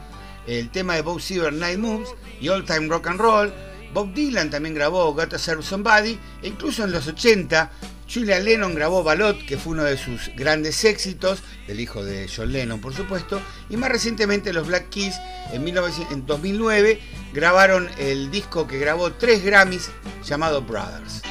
el 0.47 0.69
tema 0.69 0.95
de 0.95 1.01
Bob 1.01 1.19
Seger 1.19 1.53
Night 1.53 1.79
Moves 1.79 2.09
y 2.39 2.49
All 2.49 2.65
Time 2.65 2.87
Rock 2.87 3.07
and 3.07 3.19
Roll. 3.19 3.53
Bob 3.93 4.13
Dylan 4.13 4.49
también 4.49 4.75
grabó 4.75 5.13
Gotta 5.13 5.37
Serve 5.37 5.63
Somebody 5.63 6.17
e 6.41 6.47
incluso 6.47 6.83
en 6.83 6.91
los 6.91 7.07
80 7.07 7.71
Julia 8.11 8.39
Lennon 8.39 8.75
grabó 8.75 9.03
Ballot, 9.03 9.45
que 9.45 9.57
fue 9.57 9.73
uno 9.73 9.83
de 9.83 9.97
sus 9.97 10.29
grandes 10.35 10.83
éxitos, 10.83 11.41
del 11.67 11.79
hijo 11.79 12.03
de 12.03 12.29
John 12.33 12.51
Lennon 12.51 12.79
por 12.79 12.93
supuesto, 12.93 13.41
y 13.69 13.77
más 13.77 13.89
recientemente 13.89 14.53
los 14.53 14.67
Black 14.67 14.89
Keys 14.89 15.15
en, 15.51 15.63
1900 15.63 16.13
en 16.13 16.25
2009 16.25 16.99
grabaron 17.33 17.89
el 17.97 18.29
disco 18.29 18.67
que 18.67 18.77
grabó 18.77 19.13
tres 19.13 19.43
Grammys 19.43 19.89
llamado 20.23 20.61
Brothers. 20.61 21.21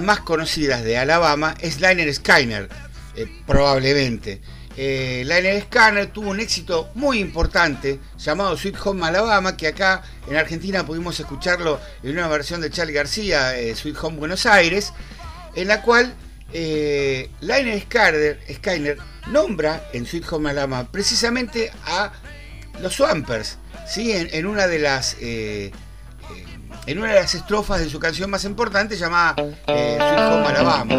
Más 0.00 0.20
conocidas 0.20 0.82
de 0.84 0.98
Alabama 0.98 1.54
es 1.60 1.80
Liner 1.80 2.12
Skyner, 2.12 2.68
eh, 3.16 3.26
probablemente. 3.46 4.40
Eh, 4.76 5.22
Liner 5.26 5.62
Skyner 5.62 6.06
tuvo 6.12 6.30
un 6.30 6.40
éxito 6.40 6.90
muy 6.94 7.18
importante 7.18 8.00
llamado 8.16 8.56
Sweet 8.56 8.76
Home 8.84 9.06
Alabama, 9.06 9.56
que 9.56 9.68
acá 9.68 10.02
en 10.28 10.36
Argentina 10.36 10.86
pudimos 10.86 11.18
escucharlo 11.20 11.78
en 12.02 12.12
una 12.12 12.28
versión 12.28 12.60
de 12.60 12.70
Charlie 12.70 12.94
García, 12.94 13.58
eh, 13.58 13.74
Sweet 13.74 13.96
Home 14.02 14.18
Buenos 14.18 14.46
Aires, 14.46 14.92
en 15.54 15.68
la 15.68 15.82
cual 15.82 16.14
eh, 16.54 17.30
Liner 17.40 17.80
Skyner, 17.82 18.40
Skyner 18.50 18.98
nombra 19.26 19.88
en 19.92 20.06
Sweet 20.06 20.32
Home 20.32 20.50
Alabama 20.50 20.90
precisamente 20.90 21.70
a 21.84 22.12
los 22.80 22.94
Swampers, 22.94 23.58
¿sí? 23.86 24.12
en, 24.12 24.46
una 24.46 24.66
de 24.66 24.78
las 24.78 25.16
en 26.86 26.98
una 26.98 27.08
de 27.08 27.20
las 27.20 27.34
estrofas 27.34 27.80
de 27.80 27.88
su 27.88 27.98
canción 27.98 28.30
más 28.30 28.44
importante 28.44 28.96
llamada 28.96 29.34
eh, 29.66 29.98
Sweet 29.98 30.20
Home 30.30 30.46
Alabama. 30.46 30.94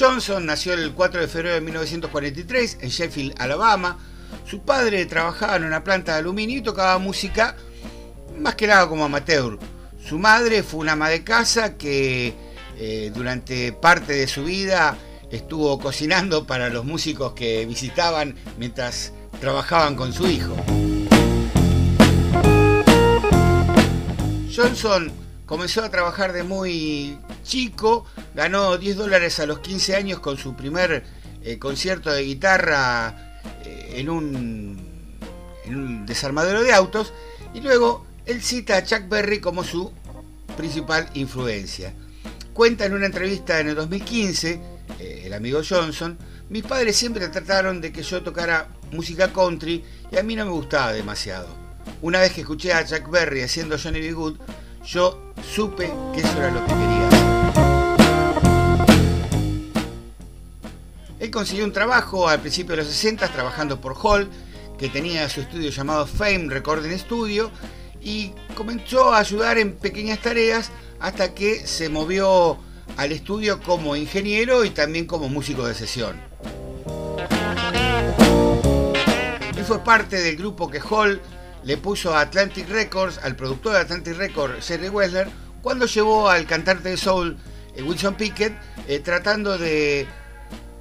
Johnson 0.00 0.46
nació 0.46 0.72
el 0.72 0.94
4 0.94 1.20
de 1.20 1.28
febrero 1.28 1.56
de 1.56 1.60
1943 1.60 2.78
en 2.80 2.88
Sheffield, 2.88 3.34
Alabama. 3.36 3.98
Su 4.48 4.62
padre 4.62 5.04
trabajaba 5.04 5.56
en 5.56 5.64
una 5.64 5.84
planta 5.84 6.12
de 6.12 6.20
aluminio 6.20 6.56
y 6.56 6.62
tocaba 6.62 6.98
música 6.98 7.54
más 8.38 8.54
que 8.54 8.66
nada 8.66 8.88
como 8.88 9.04
amateur. 9.04 9.58
Su 10.02 10.18
madre 10.18 10.62
fue 10.62 10.80
una 10.80 10.92
ama 10.92 11.10
de 11.10 11.22
casa 11.22 11.76
que 11.76 12.32
eh, 12.78 13.12
durante 13.14 13.74
parte 13.74 14.14
de 14.14 14.26
su 14.26 14.44
vida 14.44 14.96
estuvo 15.30 15.78
cocinando 15.78 16.46
para 16.46 16.70
los 16.70 16.86
músicos 16.86 17.34
que 17.34 17.66
visitaban 17.66 18.36
mientras 18.56 19.12
trabajaban 19.38 19.96
con 19.96 20.14
su 20.14 20.26
hijo. 20.26 20.56
Johnson 24.56 25.12
comenzó 25.44 25.84
a 25.84 25.90
trabajar 25.90 26.32
de 26.32 26.42
muy 26.42 27.18
chico, 27.44 28.06
ganó 28.34 28.76
10 28.76 28.96
dólares 28.96 29.40
a 29.40 29.46
los 29.46 29.60
15 29.60 29.96
años 29.96 30.20
con 30.20 30.36
su 30.36 30.54
primer 30.54 31.04
eh, 31.42 31.58
concierto 31.58 32.10
de 32.10 32.22
guitarra 32.22 33.40
eh, 33.64 33.94
en, 33.96 34.08
un, 34.10 34.90
desarmadero 36.06 36.62
de 36.62 36.72
autos 36.72 37.12
y 37.54 37.60
luego 37.60 38.04
él 38.26 38.42
cita 38.42 38.76
a 38.76 38.84
Chuck 38.84 39.08
Berry 39.08 39.40
como 39.40 39.62
su 39.62 39.92
principal 40.56 41.08
influencia. 41.14 41.94
cuenta 42.52 42.84
en 42.84 42.94
una 42.94 43.06
entrevista 43.06 43.60
en 43.60 43.68
el 43.68 43.74
2015, 43.76 44.60
eh, 44.98 45.22
el 45.24 45.32
amigo 45.32 45.60
Johnson, 45.66 46.18
mis 46.48 46.64
padres 46.64 46.96
siempre 46.96 47.28
trataron 47.28 47.80
de 47.80 47.92
que 47.92 48.02
yo 48.02 48.22
tocara 48.22 48.68
música 48.90 49.32
country 49.32 49.84
y 50.10 50.18
a 50.18 50.22
mí 50.22 50.34
no 50.34 50.44
me 50.44 50.50
gustaba 50.50 50.92
demasiado. 50.92 51.48
Una 52.02 52.20
vez 52.20 52.32
que 52.32 52.40
escuché 52.40 52.72
a 52.72 52.84
Jack 52.84 53.08
Berry 53.08 53.42
haciendo 53.42 53.78
Johnny 53.78 54.00
B. 54.00 54.12
Good, 54.12 54.38
yo 54.84 55.32
supe 55.54 55.92
que 56.12 56.20
eso 56.20 56.36
era 56.38 56.50
lo 56.50 56.60
que 56.66 56.72
quería 56.72 57.19
Consiguió 61.30 61.64
un 61.64 61.72
trabajo 61.72 62.28
al 62.28 62.40
principio 62.40 62.72
de 62.72 62.82
los 62.82 62.88
60 62.88 63.28
trabajando 63.28 63.80
por 63.80 63.94
Hall, 64.02 64.28
que 64.78 64.88
tenía 64.88 65.28
su 65.28 65.40
estudio 65.40 65.70
llamado 65.70 66.06
Fame 66.06 66.48
Recording 66.48 66.98
Studio, 66.98 67.50
y 68.00 68.32
comenzó 68.56 69.12
a 69.12 69.18
ayudar 69.18 69.58
en 69.58 69.76
pequeñas 69.76 70.20
tareas 70.20 70.70
hasta 70.98 71.32
que 71.34 71.66
se 71.66 71.88
movió 71.88 72.58
al 72.96 73.12
estudio 73.12 73.60
como 73.60 73.94
ingeniero 73.94 74.64
y 74.64 74.70
también 74.70 75.06
como 75.06 75.28
músico 75.28 75.66
de 75.66 75.74
sesión. 75.74 76.20
Él 79.56 79.64
fue 79.64 79.84
parte 79.84 80.20
del 80.20 80.36
grupo 80.36 80.68
que 80.68 80.80
Hall 80.80 81.20
le 81.62 81.76
puso 81.76 82.16
a 82.16 82.22
Atlantic 82.22 82.68
Records, 82.68 83.18
al 83.22 83.36
productor 83.36 83.74
de 83.74 83.78
Atlantic 83.80 84.16
Records, 84.16 84.66
Jerry 84.66 84.88
Wessler, 84.88 85.28
cuando 85.62 85.86
llevó 85.86 86.28
al 86.28 86.46
cantante 86.46 86.88
de 86.88 86.96
soul 86.96 87.36
eh, 87.76 87.82
Wilson 87.82 88.14
Pickett, 88.14 88.54
eh, 88.88 88.98
tratando 88.98 89.58
de 89.58 90.08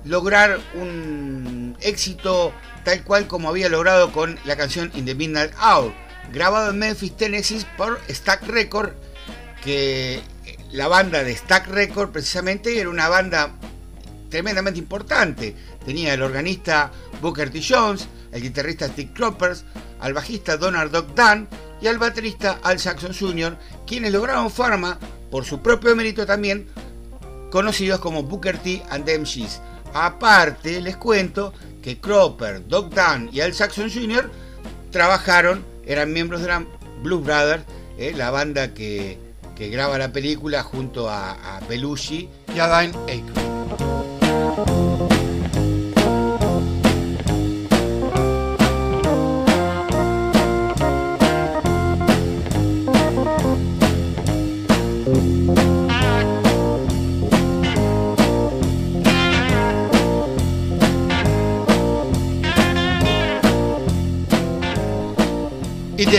lograr 0.06 0.60
un 0.76 1.76
éxito 1.82 2.54
tal 2.84 3.04
cual 3.04 3.28
como 3.28 3.50
había 3.50 3.70
logrado 3.70 4.12
con 4.12 4.40
la 4.46 4.56
canción 4.56 4.92
In 4.96 5.06
the 5.06 5.16
Midnight 5.16 5.54
Hour, 5.62 5.94
grabado 6.32 6.72
en 6.72 6.80
Memphis, 6.80 7.16
Tennessee 7.18 7.66
por 7.78 8.00
Stack 8.10 8.44
Record, 8.48 8.94
que 9.64 10.16
eh, 10.16 10.22
la 10.72 10.88
banda 10.88 11.24
de 11.24 11.36
Stack 11.36 11.68
Record 11.68 12.12
precisamente 12.12 12.80
era 12.80 12.90
una 12.90 13.10
banda 13.10 13.52
tremendamente 14.30 14.80
importante. 14.80 15.56
Tenía 15.86 16.14
el 16.14 16.22
organista 16.22 16.92
Booker 17.22 17.50
T. 17.50 17.62
Jones, 17.68 18.08
el 18.32 18.42
guitarrista 18.42 18.88
Steve 18.88 19.12
Croppers, 19.14 19.66
al 20.00 20.14
bajista 20.14 20.58
Donald 20.58 20.92
Doc 20.92 21.16
Dunn 21.16 21.48
y 21.82 21.88
al 21.88 21.98
baterista 21.98 22.60
Al 22.64 22.78
Jackson 22.78 23.14
Jr., 23.14 23.58
quienes 23.88 24.12
lograron 24.12 24.52
fama 24.52 25.00
por 25.32 25.46
su 25.46 25.62
propio 25.62 25.96
mérito 25.96 26.26
también, 26.26 26.68
conocidos 27.52 28.00
como 28.00 28.24
Booker 28.24 28.58
T 28.58 28.84
and 28.90 29.06
the 29.06 29.18
MGs. 29.18 29.62
Aparte, 29.94 30.82
les 30.82 30.96
cuento 30.98 31.54
que 31.82 32.00
Cropper, 32.00 32.68
Doc 32.68 32.94
Dunn 32.94 33.30
y 33.32 33.42
Al 33.42 33.54
Jackson 33.54 33.90
Jr. 33.90 34.30
trabajaron, 34.92 35.66
eran 35.86 36.14
miembros 36.14 36.42
de 36.42 36.48
la 36.48 36.66
Blues 37.02 37.24
Brothers, 37.24 37.64
eh, 37.98 38.14
la 38.16 38.32
banda 38.32 38.74
que, 38.74 39.18
graba 39.58 39.98
la 39.98 40.14
película 40.14 40.64
junto 40.64 41.10
a, 41.10 41.32
a 41.32 41.60
Belushi 41.68 42.30
y 42.56 42.60
a 42.60 42.80
Dine 42.80 42.98
Aykroyd. 43.10 43.99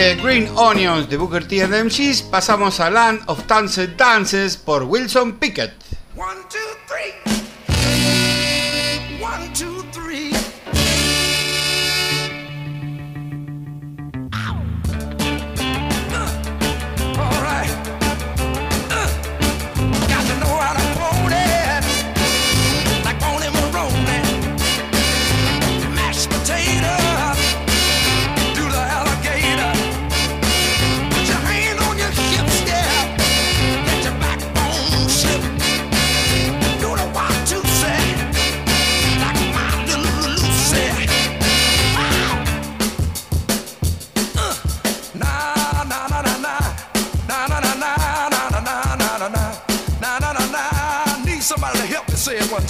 Green 0.01 0.49
Onions 0.57 1.07
de 1.09 1.15
Booker 1.15 1.47
T 1.47 1.61
and 1.61 1.73
MGs 1.73 2.23
pasamos 2.23 2.79
a 2.79 2.89
Land 2.89 3.21
of 3.27 3.45
Danced 3.45 3.95
Dances 3.95 4.57
por 4.57 4.83
Wilson 4.83 5.33
Pickett. 5.33 5.73
One, 6.15 6.37
two, 6.49 6.57
three. 6.87 7.20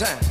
Time. 0.02 0.31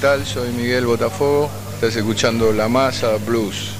Tal? 0.00 0.24
Soy 0.24 0.48
Miguel 0.52 0.86
Botafogo. 0.86 1.50
Estás 1.74 1.94
escuchando 1.94 2.52
La 2.52 2.68
Masa 2.68 3.16
Blues 3.18 3.72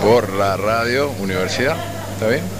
por 0.00 0.32
la 0.34 0.56
radio 0.56 1.10
Universidad. 1.18 1.76
¿Está 2.14 2.28
bien? 2.28 2.53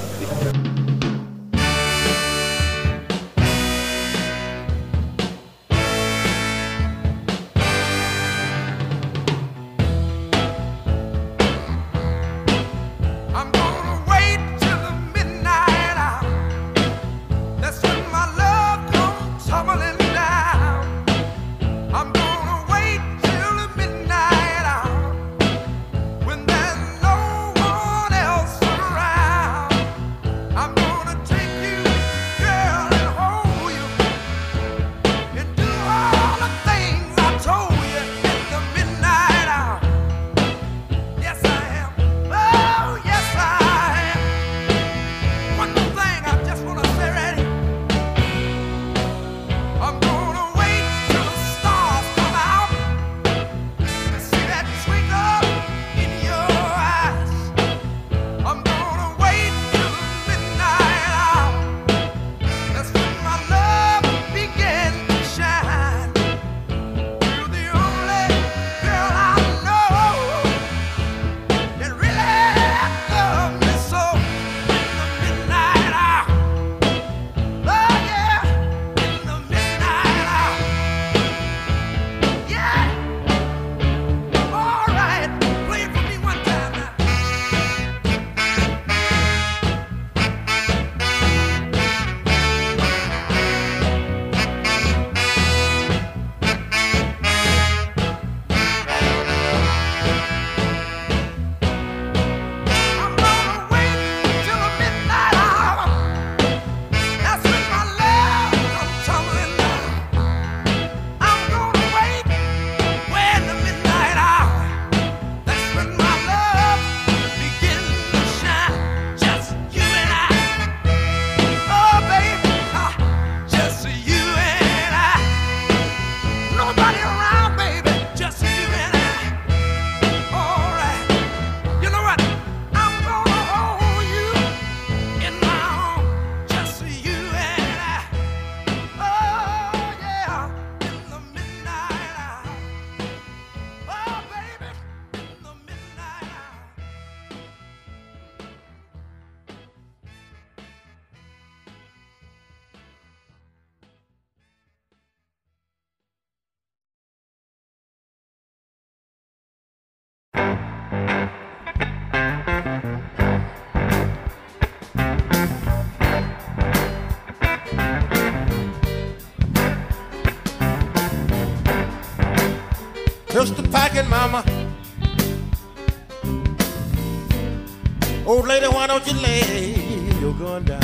Why 178.84 178.88
don't 178.88 179.06
you 179.06 179.14
lay 179.14 180.20
your 180.20 180.34
gun 180.34 180.62
down? 180.62 180.82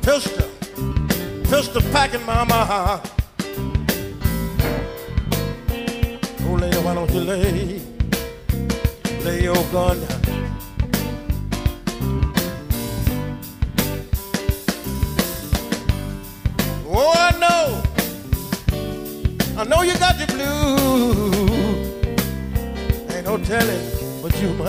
Pistol, 0.00 0.48
pistol 1.44 1.82
packing 1.92 2.24
mama. 2.24 3.02
Old 6.46 6.60
lady, 6.62 6.78
why 6.78 6.94
don't 6.94 7.10
you 7.10 7.20
lay, 7.20 7.82
lay 9.22 9.42
your 9.42 9.62
gun 9.70 10.00
down? 10.00 10.09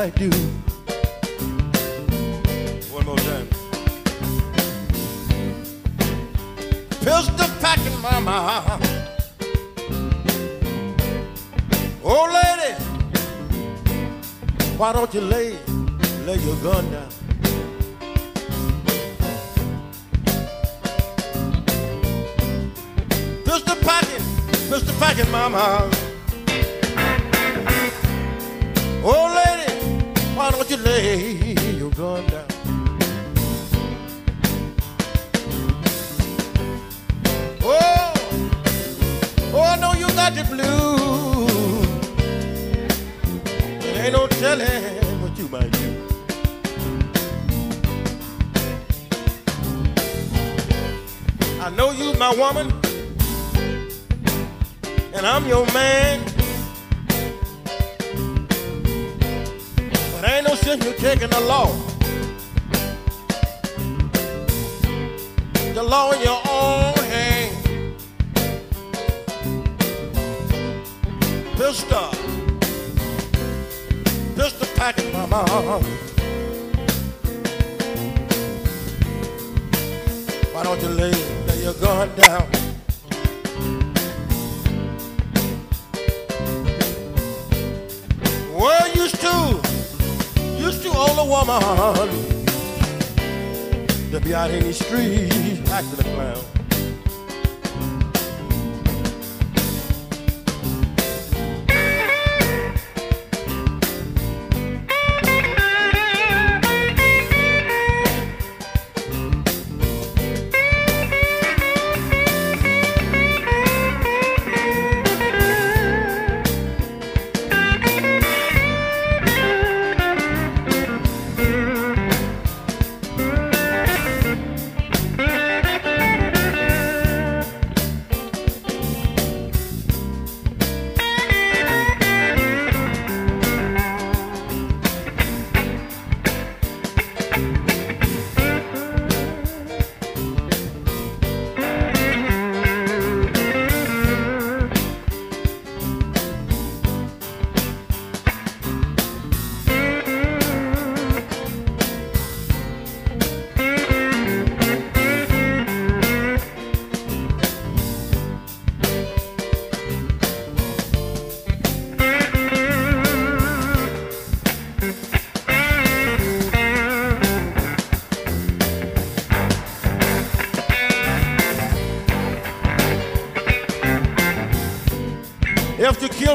Might 0.01 0.15
do. 0.15 0.31
One 2.91 3.05
more 3.05 3.17
time. 3.17 3.47
Pistol 7.01 7.49
packing 7.61 8.01
mama. 8.01 8.79
Oh, 12.03 12.25
lady, 12.37 12.73
why 14.75 14.91
don't 14.91 15.13
you 15.13 15.21
lay 15.21 15.40
know 51.75 51.91
you 51.91 52.13
my 52.15 52.33
woman 52.35 52.71
and 55.13 55.25
I'm 55.25 55.45
your 55.47 55.65
man. 55.73 56.23
But 60.13 60.29
ain't 60.29 60.47
no 60.47 60.55
sense 60.55 60.83
you 60.85 60.93
taking 60.93 61.29
the 61.29 61.39
law. 61.41 61.67
The 65.73 65.83
law 65.83 66.11
in 66.11 66.21
your 66.21 66.41
own 66.49 66.95
hand. 67.13 67.57
Pistol, 71.55 72.09
pistol 74.35 74.67
packing 74.75 75.11
my 75.13 75.25
mom. 75.27 75.83
Why 80.53 80.63
don't 80.63 80.81
you 80.81 80.89
lay, 80.89 81.40
lay 81.61 81.65
your 81.65 81.73
gun 81.75 82.09
down? 82.15 82.49
Well, 88.53 88.95
used 88.95 89.19
to, 89.21 89.61
used 90.57 90.83
to 90.83 90.89
own 90.89 91.17
a 91.17 91.25
woman 91.25 91.99
to 94.11 94.19
be 94.19 94.35
out 94.35 94.51
in 94.51 94.63
the 94.63 94.73
streets 94.73 95.71
acting 95.71 95.99
a 95.99 96.15
clown. 96.15 96.50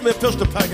me 0.07 0.13
pills 0.13 0.37
to 0.37 0.47
pay. 0.47 0.66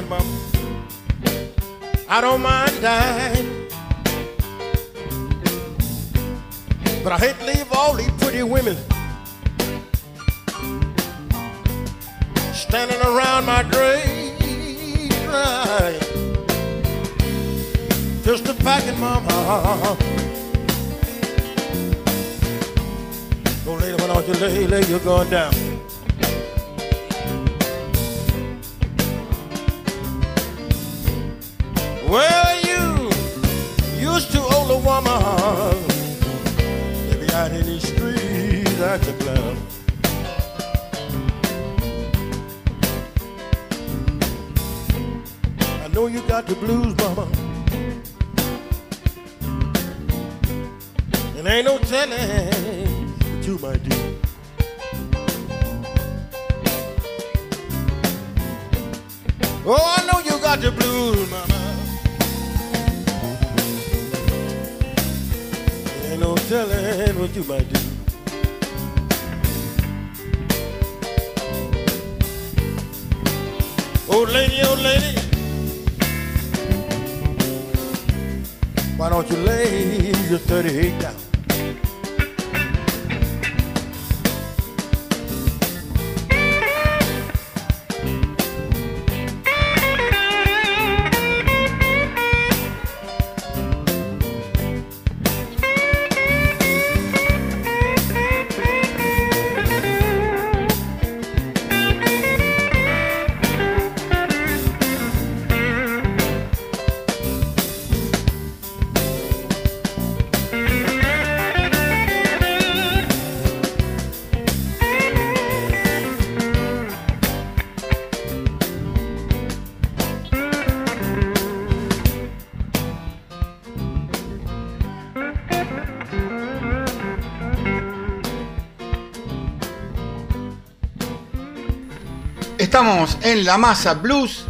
Estamos 132.82 133.18
en 133.22 133.44
La 133.44 133.58
Masa 133.58 133.94
Blues 133.94 134.44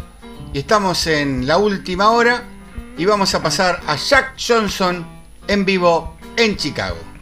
y 0.53 0.57
estamos 0.57 1.05
en 1.05 1.45
la 1.45 1.59
última 1.59 2.09
hora 2.09 2.43
y 2.97 3.05
vamos 3.05 3.35
a 3.35 3.43
pasar 3.43 3.79
a 3.85 3.95
Jack 3.95 4.33
Johnson 4.39 5.05
en 5.47 5.63
vivo 5.63 6.17
en 6.35 6.57
Chicago. 6.57 7.12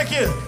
aqui. 0.00 0.39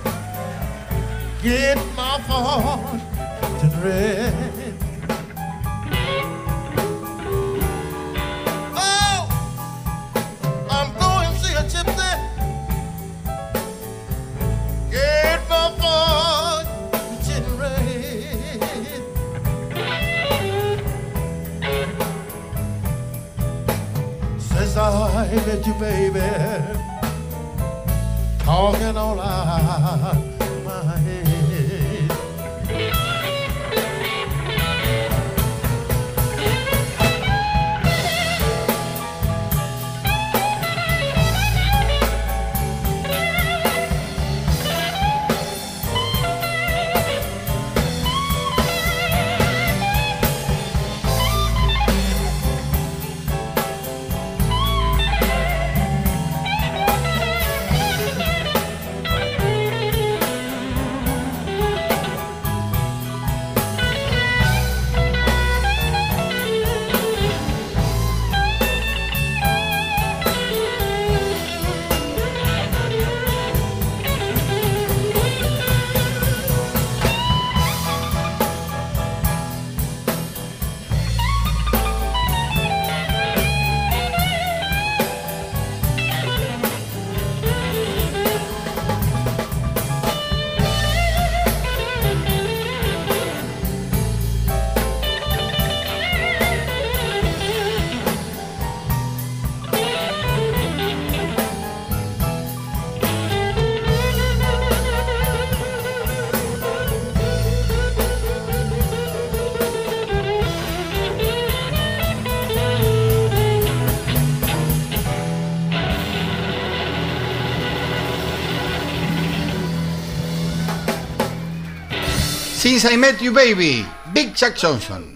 Since 122.73 122.87
I 122.87 122.97
Met 122.97 123.21
You 123.21 123.33
Baby, 123.33 123.85
Big 124.15 124.35
Jack 124.35 124.57
Johnson. 124.57 125.12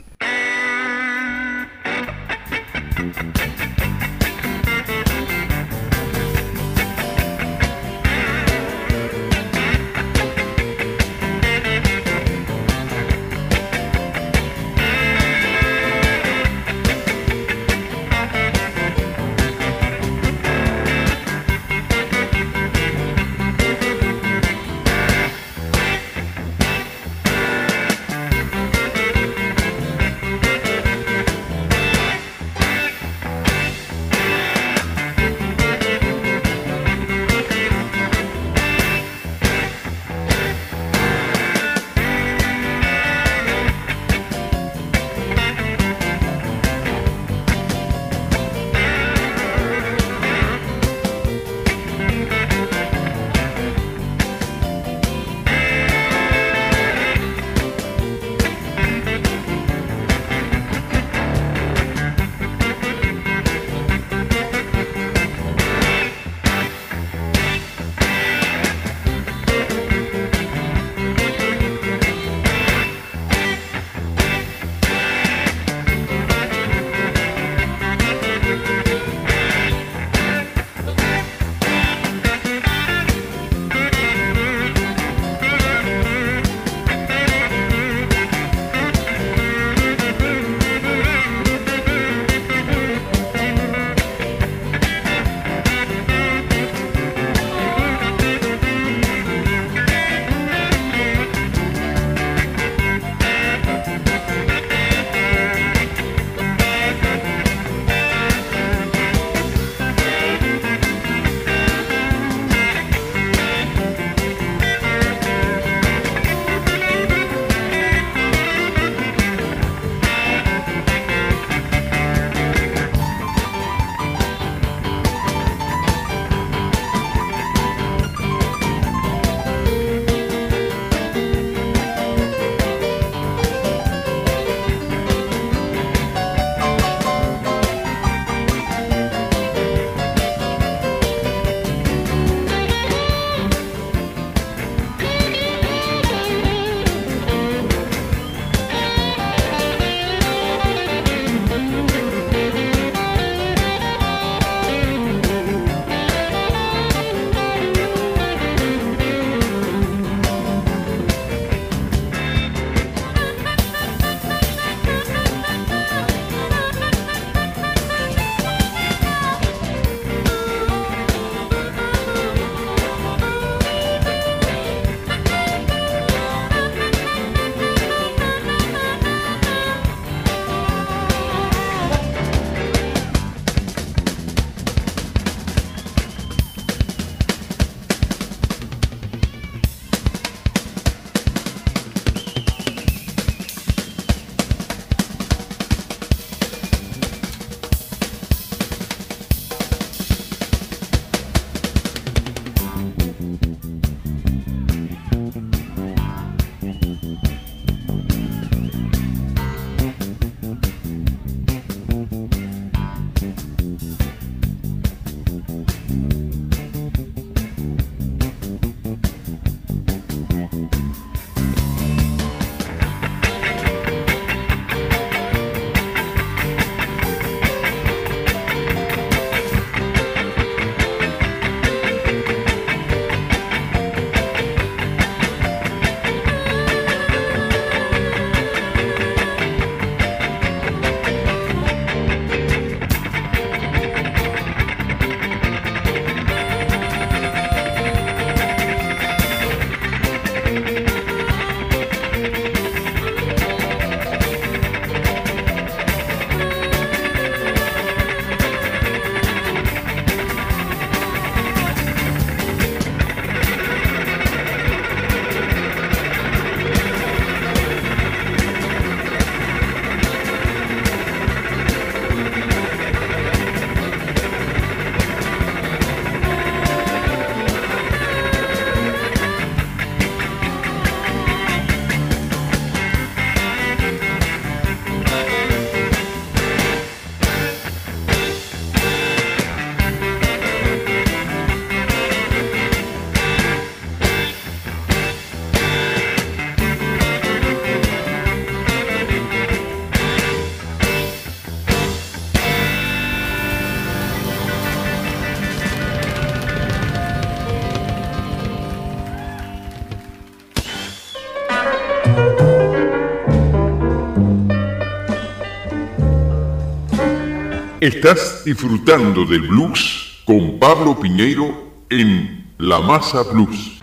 Estás 317.86 318.42
disfrutando 318.44 319.24
del 319.24 319.42
blues 319.42 320.20
con 320.24 320.58
Pablo 320.58 320.98
Piñeiro 320.98 321.70
en 321.88 322.44
La 322.58 322.80
Masa 322.80 323.22
Blues. 323.22 323.75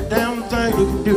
A 0.00 0.08
damn 0.08 0.42
thing 0.48 0.72
you 0.78 0.86
can 0.86 1.02
do. 1.04 1.16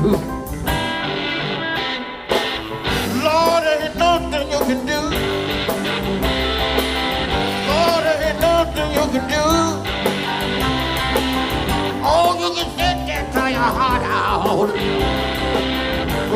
Lord, 3.24 3.64
there 3.64 3.82
ain't 3.86 3.96
nothing 3.96 4.48
you 4.52 4.60
can 4.70 4.80
do. 4.86 5.00
Lord, 7.70 8.02
there 8.06 8.20
ain't 8.28 8.40
nothing 8.42 8.90
you 8.98 9.06
can 9.14 9.26
do. 9.36 9.44
Oh, 12.12 12.30
you 12.42 12.50
can 12.56 12.70
sit 12.78 12.98
there, 13.08 13.26
try 13.32 13.50
your 13.52 13.72
heart 13.80 14.04
out. 14.04 14.70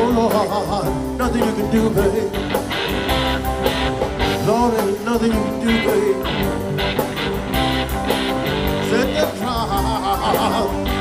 Oh, 0.00 0.08
Lord, 0.16 1.18
nothing 1.18 1.42
you 1.44 1.52
can 1.58 1.68
do, 1.70 1.82
babe. 1.90 2.32
Lord, 4.46 4.70
there 4.72 4.88
ain't 4.88 5.04
nothing 5.04 5.32
you 5.32 5.42
can 5.48 5.56
do, 5.66 5.72
babe. 5.86 6.18
Sit 8.88 9.06
there, 9.14 9.30
try. 9.38 10.97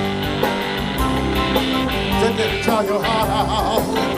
Try 2.67 2.83
your 2.83 3.01
heart 3.01 3.29
out. 3.29 4.16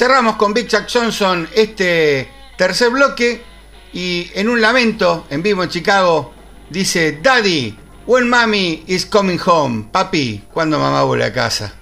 Cerramos 0.00 0.36
con 0.36 0.54
Big 0.54 0.66
Chuck 0.66 0.86
Johnson 0.90 1.46
este 1.54 2.26
tercer 2.56 2.88
bloque 2.88 3.42
y 3.92 4.30
en 4.32 4.48
un 4.48 4.58
lamento 4.58 5.26
en 5.28 5.42
vivo 5.42 5.62
en 5.62 5.68
Chicago 5.68 6.32
dice 6.70 7.18
Daddy, 7.22 7.76
when 8.06 8.30
mommy 8.30 8.82
is 8.86 9.04
coming 9.04 9.38
home. 9.44 9.88
Papi, 9.92 10.44
cuando 10.54 10.78
mamá 10.78 11.02
vuelve 11.02 11.26
a 11.26 11.32
casa? 11.34 11.79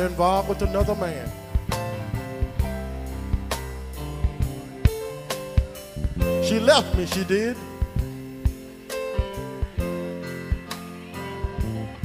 Got 0.00 0.10
involved 0.10 0.48
with 0.48 0.62
another 0.62 0.94
man. 0.94 1.30
She 6.42 6.58
left 6.58 6.96
me, 6.96 7.04
she 7.04 7.22
did. 7.24 7.54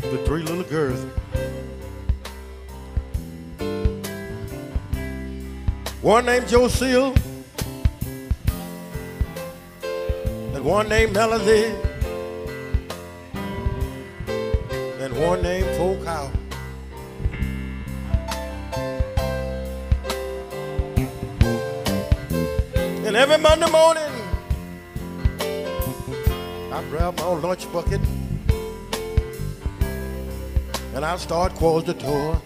The 0.01 0.17
three 0.26 0.43
little 0.43 0.63
girls. 0.63 1.05
One 6.01 6.26
named 6.26 6.49
Josie, 6.49 7.13
and 10.53 10.65
one 10.65 10.89
named 10.89 11.13
Melody, 11.13 11.73
and 14.99 15.17
one 15.17 15.41
named 15.41 15.77
Folk 15.77 16.03
House. 16.05 16.35
And 23.16 23.32
every 23.32 23.42
Monday 23.42 23.72
morning, 23.72 24.12
I 26.74 26.84
grab 26.90 27.18
my 27.18 27.28
lunch 27.28 27.72
bucket 27.72 28.02
and 30.94 31.06
I 31.06 31.16
start 31.16 31.56
close 31.56 31.86
the 31.86 31.94
door. 31.94 32.42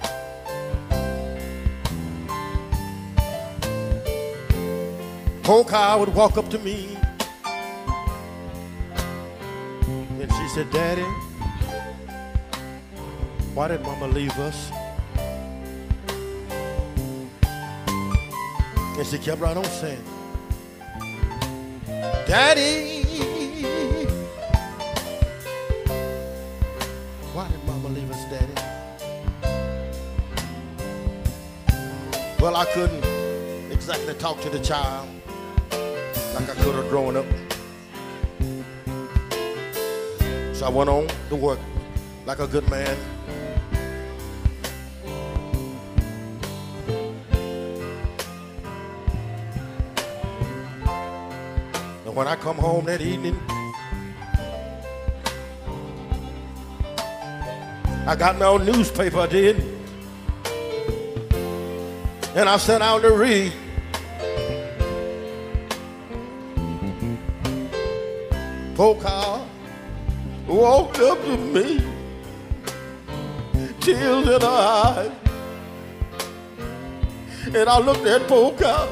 Polka 5.41 5.97
would 5.97 6.13
walk 6.13 6.37
up 6.37 6.47
to 6.51 6.59
me 6.59 6.95
and 10.21 10.31
she 10.31 10.49
said, 10.49 10.69
Daddy, 10.69 11.01
why 13.55 13.69
did 13.69 13.81
Mama 13.81 14.07
leave 14.09 14.37
us? 14.37 14.69
And 18.99 19.07
she 19.07 19.17
kept 19.17 19.41
right 19.41 19.57
on 19.57 19.65
saying, 19.65 20.03
Daddy, 22.29 23.01
why 27.33 27.47
did 27.47 27.63
Mama 27.65 27.87
leave 27.89 28.11
us, 28.11 28.23
Daddy? 28.29 28.53
Well, 32.39 32.55
I 32.55 32.65
couldn't 32.65 33.03
exactly 33.71 34.13
talk 34.13 34.39
to 34.41 34.49
the 34.51 34.59
child 34.59 35.09
like 35.71 36.47
I 36.47 36.53
could 36.61 36.75
have 36.75 36.87
grown 36.89 37.17
up. 37.17 37.25
So 40.53 40.67
I 40.67 40.69
went 40.69 40.91
on 40.91 41.07
to 41.29 41.35
work 41.35 41.57
like 42.27 42.37
a 42.37 42.47
good 42.47 42.69
man. 42.69 42.95
When 52.19 52.27
I 52.27 52.35
come 52.35 52.57
home 52.57 52.83
that 52.83 52.99
evening, 52.99 53.39
I 58.05 58.13
got 58.13 58.37
my 58.37 58.43
own 58.43 58.65
newspaper, 58.65 59.19
I 59.19 59.27
did. 59.27 59.55
And 62.35 62.49
I 62.49 62.57
sat 62.57 62.81
out 62.81 63.03
to 63.03 63.13
read. 63.13 63.53
Polka 68.75 69.47
walked 70.45 70.99
up 70.99 71.23
to 71.23 71.37
me, 71.37 71.81
tears 73.79 74.27
in 74.27 74.41
her 74.41 74.45
eyes. 74.45 75.11
And 77.45 77.69
I 77.69 77.79
looked 77.79 78.05
at 78.05 78.27
Polka, 78.27 78.89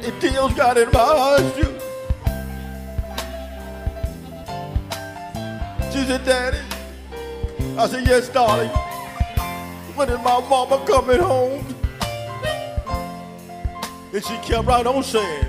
and 0.00 0.18
tears 0.22 0.54
got 0.54 0.78
in 0.78 0.90
my 0.92 1.00
eyes 1.00 1.54
too. 1.56 1.75
She 6.06 6.12
said, 6.12 6.24
Daddy. 6.24 6.58
I 7.76 7.88
said, 7.88 8.06
yes, 8.06 8.28
darling. 8.28 8.68
When 9.96 10.08
is 10.08 10.18
my 10.18 10.40
mama 10.48 10.80
coming 10.86 11.18
home? 11.18 11.66
And 14.12 14.24
she 14.24 14.36
kept 14.36 14.68
right 14.68 14.86
on 14.86 15.02
saying, 15.02 15.46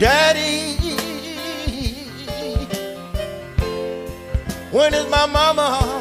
Daddy, 0.00 0.76
when 4.70 4.94
is 4.94 5.06
my 5.10 5.26
mama, 5.26 5.95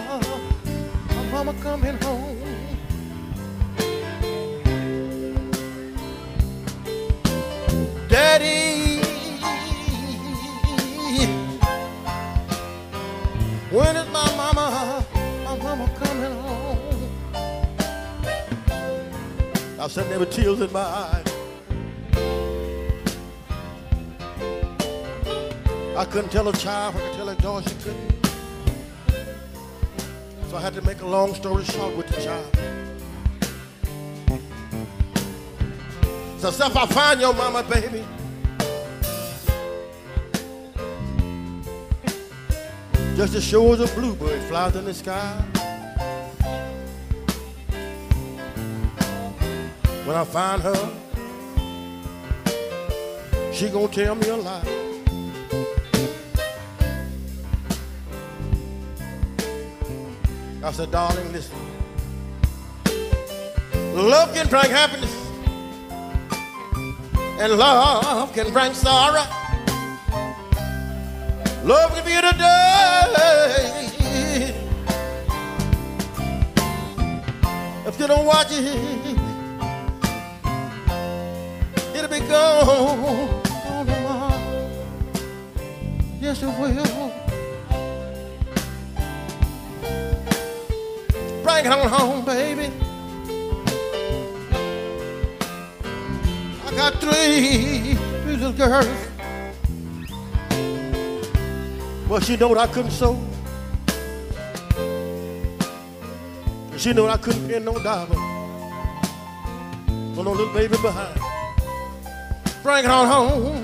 I 19.86 19.88
said 19.88 20.10
there 20.10 20.18
were 20.18 20.26
tears 20.26 20.62
in 20.62 20.74
my 20.74 20.80
eyes. 20.80 21.26
I 25.95 26.06
couldn't 26.06 26.32
tell 26.32 26.48
a 26.48 26.53
child, 26.53 26.95
I 26.95 26.99
could 27.02 27.14
tell 27.14 27.30
a 27.30 27.36
dog 27.36 27.70
she 27.70 27.76
couldn't. 27.76 28.26
So 30.49 30.57
I 30.57 30.62
had 30.62 30.74
to 30.74 30.82
make 30.82 31.02
a 31.02 31.06
long 31.06 31.36
story 31.36 31.64
short 31.66 31.95
with 31.95 32.07
the 32.07 32.20
child. 32.20 32.52
So 36.40 36.48
if 36.48 36.76
I 36.76 36.88
find 36.88 37.22
your 37.22 37.36
mama, 37.36 37.62
baby, 37.62 38.03
just 43.16 43.36
as 43.36 43.44
sure 43.44 43.76
as 43.76 43.82
a 43.82 43.95
bluebird 43.95 44.41
flies 44.45 44.76
in 44.76 44.86
the 44.86 44.95
sky. 44.95 45.55
When 50.16 50.22
I 50.22 50.28
find 50.28 50.62
her, 50.62 50.90
she 53.52 53.68
gonna 53.68 53.90
tell 53.90 54.16
me 54.16 54.30
a 54.30 54.38
lie. 54.38 54.64
I 60.64 60.72
said, 60.72 60.92
darling, 60.92 61.34
listen. 61.34 61.58
Love 63.94 64.34
can 64.34 64.48
bring 64.48 64.72
happiness, 64.72 65.14
and 67.42 67.58
love 67.58 68.32
can 68.34 68.54
bring 68.54 68.74
sorrow. 68.74 69.26
Love 71.66 71.94
can 71.94 72.06
be 72.06 72.16
the 72.16 72.32
day. 72.38 72.86
If 77.86 78.00
you 78.00 78.08
don't 78.08 78.26
watch 78.26 78.48
it, 78.52 79.15
gone. 82.36 83.36
Yes, 86.20 86.41
it 86.44 86.48
will. 86.60 87.12
Bring 91.44 91.66
it 91.66 91.72
on 91.72 91.90
home, 91.90 92.26
baby. 92.26 92.72
I 96.66 96.76
got 96.76 96.94
three 96.99 97.98
little 98.26 98.53
girls. 98.53 98.88
Well, 102.10 102.20
she 102.20 102.38
know 102.38 102.56
I 102.56 102.68
couldn't 102.68 102.91
sew. 102.91 103.20
She 106.78 106.94
knew 106.94 107.07
I 107.07 107.18
couldn't 107.18 107.48
pin 107.48 107.66
no 107.66 107.74
dollar. 107.82 108.36
with 110.16 110.26
no 110.26 110.32
little 110.32 110.53
baby 110.53 110.78
behind. 110.82 111.24
Bring 112.66 112.84
it 112.84 112.90
on 112.90 113.08
home. 113.08 113.56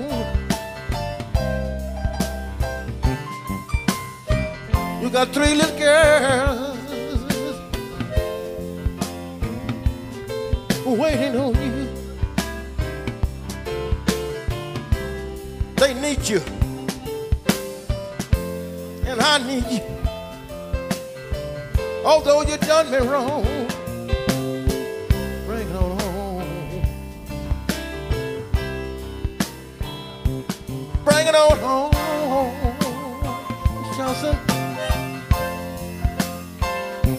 You 5.02 5.10
got 5.10 5.30
three 5.30 5.56
little 5.56 5.76
girls 5.76 6.78
waiting 10.86 11.36
on 11.36 11.52
you. 11.60 11.88
They 15.74 15.94
need 15.94 16.28
you, 16.28 16.40
and 19.04 19.20
I 19.20 19.38
need 19.44 19.66
you. 19.68 19.82
Although 22.04 22.42
you 22.42 22.56
done 22.58 22.88
me 22.92 22.98
wrong, 22.98 23.61
It 31.24 31.36
on 31.36 31.56
home, 31.58 31.92
Johnson. 33.96 34.36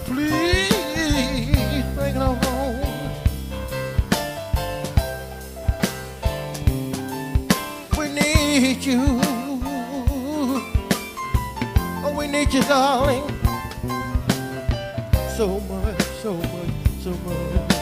Please 0.04 1.86
bring 1.96 2.16
it 2.16 2.22
on 2.22 2.36
home. 2.44 2.82
We 7.98 8.10
need 8.10 8.84
you. 8.84 9.22
Oh, 12.04 12.14
we 12.18 12.28
need 12.28 12.54
you, 12.54 12.62
darling. 12.64 13.24
So 15.38 15.62
much, 15.62 16.02
so 16.22 16.34
much, 16.34 16.74
so 17.02 17.12
much. 17.12 17.73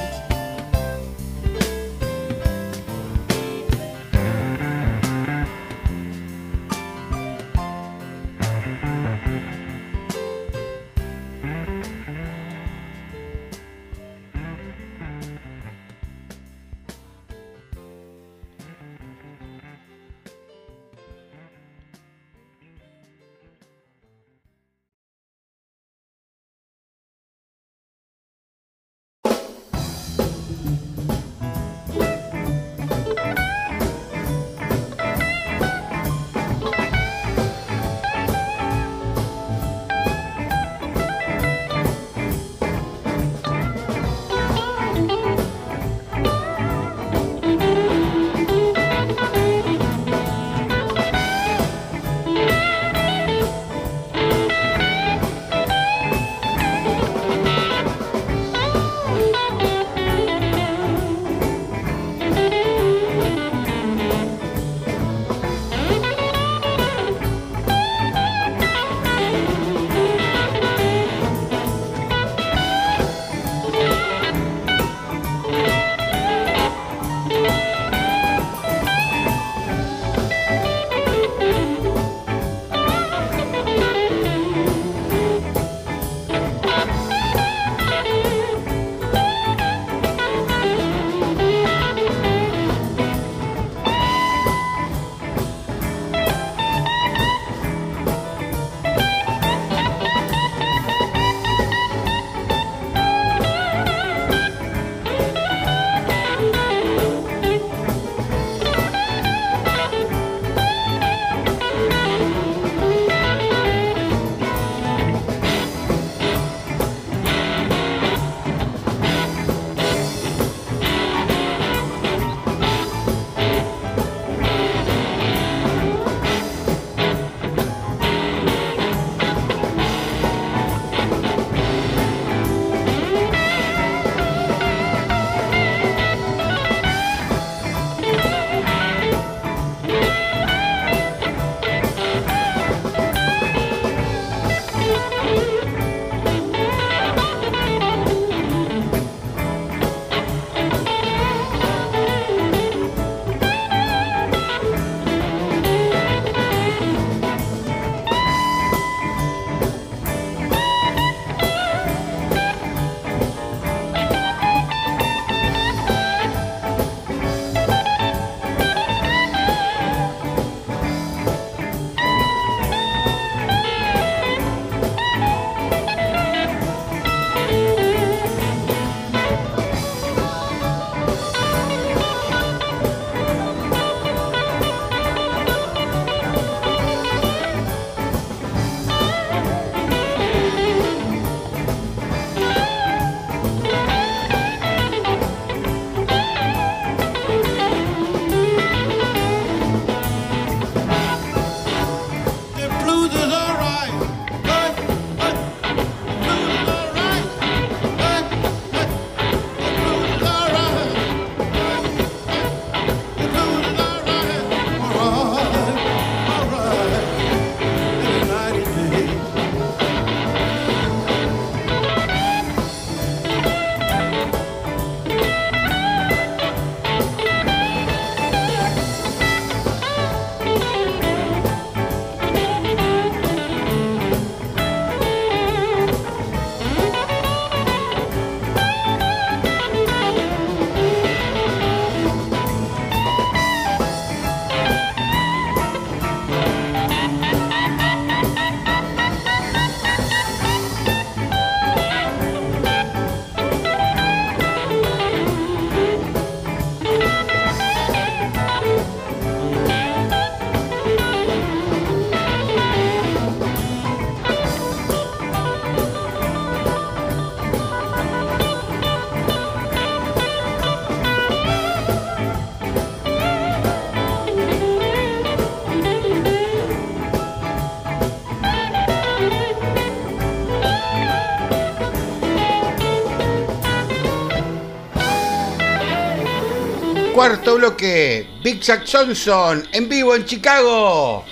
Cuarto 287.21 287.53
bloque, 287.53 288.25
Big 288.43 288.59
Jack 288.59 288.83
Johnson 288.91 289.63
en 289.71 289.87
vivo 289.87 290.15
en 290.15 290.25
Chicago. 290.25 291.23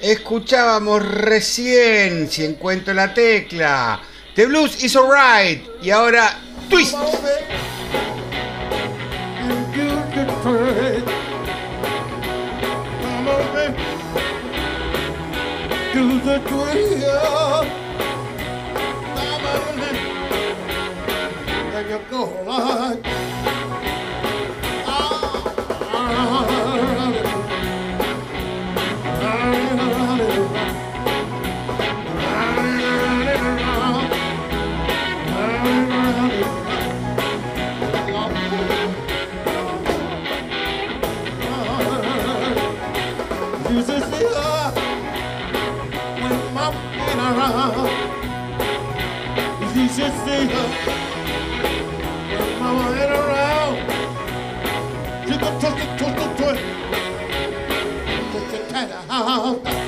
Escuchábamos 0.00 1.06
recién, 1.06 2.30
si 2.30 2.46
encuentro 2.46 2.94
la 2.94 3.12
tecla, 3.12 4.00
The 4.34 4.46
Blues 4.46 4.82
is 4.82 4.96
Alright 4.96 5.68
y 5.82 5.90
ahora 5.90 6.40
Twist. 6.70 6.96
Out. 58.90 59.87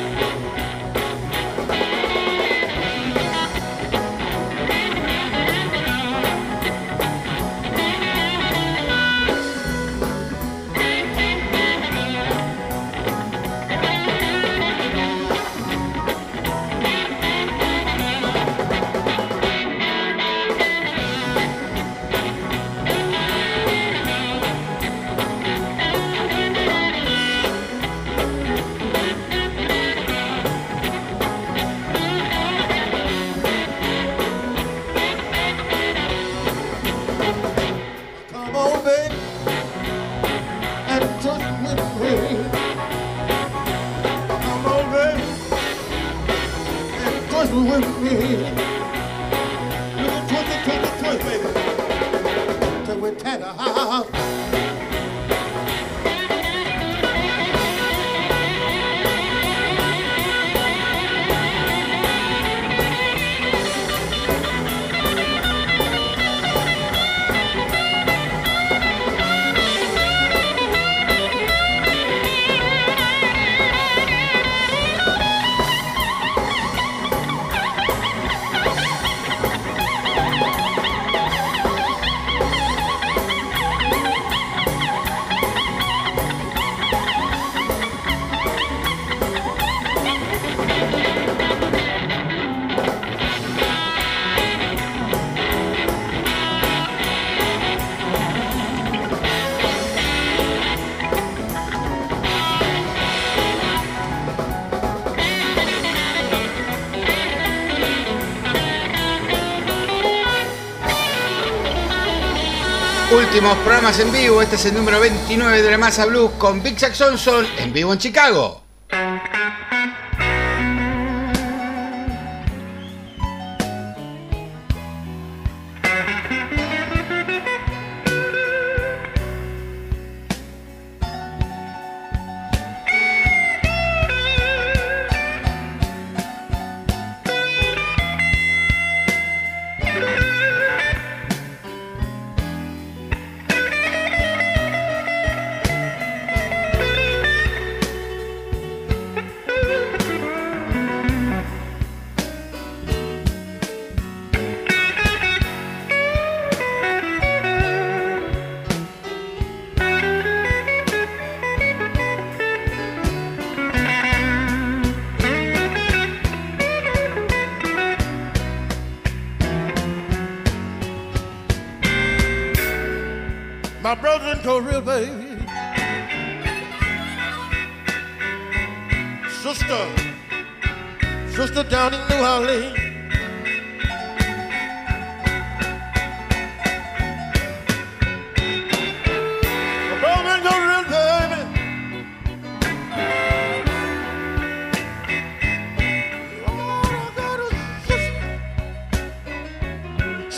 Últimos 113.40 113.64
programas 113.64 113.98
en 113.98 114.12
vivo, 114.12 114.42
este 114.42 114.56
es 114.56 114.66
el 114.66 114.74
número 114.74 115.00
29 115.00 115.62
de 115.62 115.70
la 115.70 115.78
Masa 115.78 116.04
Blues 116.04 116.32
con 116.36 116.62
Big 116.62 116.76
Jack 116.76 116.94
Johnson 116.94 117.46
en 117.56 117.72
vivo 117.72 117.90
en 117.94 117.98
Chicago. 117.98 118.60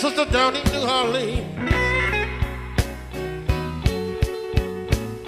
Sister. 0.03 0.25
Down 0.25 0.57
in 0.57 0.65
New 0.73 0.81
Orleans. 0.81 1.47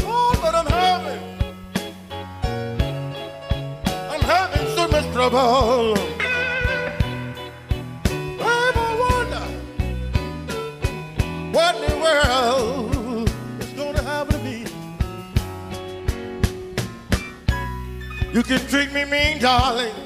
Oh, 0.03 0.37
but 0.43 0.53
I'm 0.53 0.67
having, 0.67 1.23
I'm 4.11 4.21
having 4.23 4.67
so 4.75 4.89
much 4.89 5.07
trouble. 5.13 5.95
Wonder 8.43 8.89
what 11.53 11.75
in 11.77 11.83
the 11.89 11.97
world 12.05 13.31
is 13.61 13.71
gonna 13.79 14.03
happen 14.03 14.33
to 14.33 14.43
me. 14.43 14.59
You 18.33 18.43
can 18.43 18.59
treat 18.67 18.93
me 18.93 19.05
mean, 19.05 19.39
darling. 19.39 20.04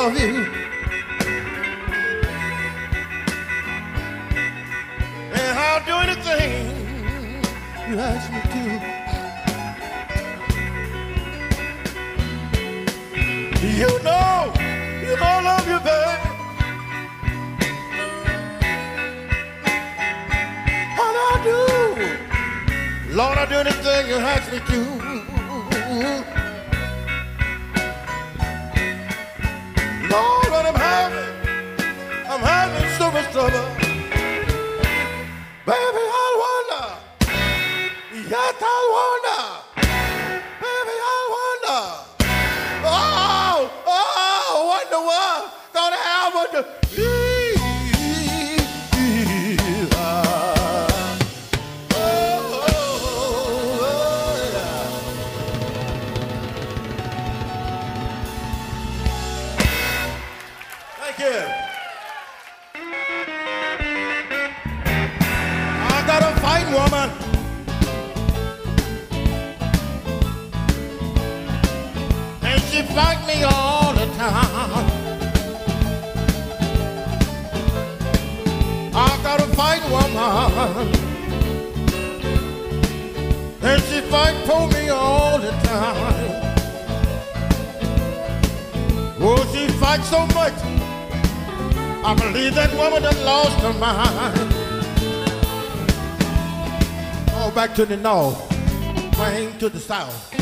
love 0.00 0.18
you. 0.18 0.39
to 97.80 97.86
the 97.86 97.96
north, 97.96 98.38
wang 99.18 99.56
to 99.58 99.70
the 99.70 99.78
south. 99.78 100.34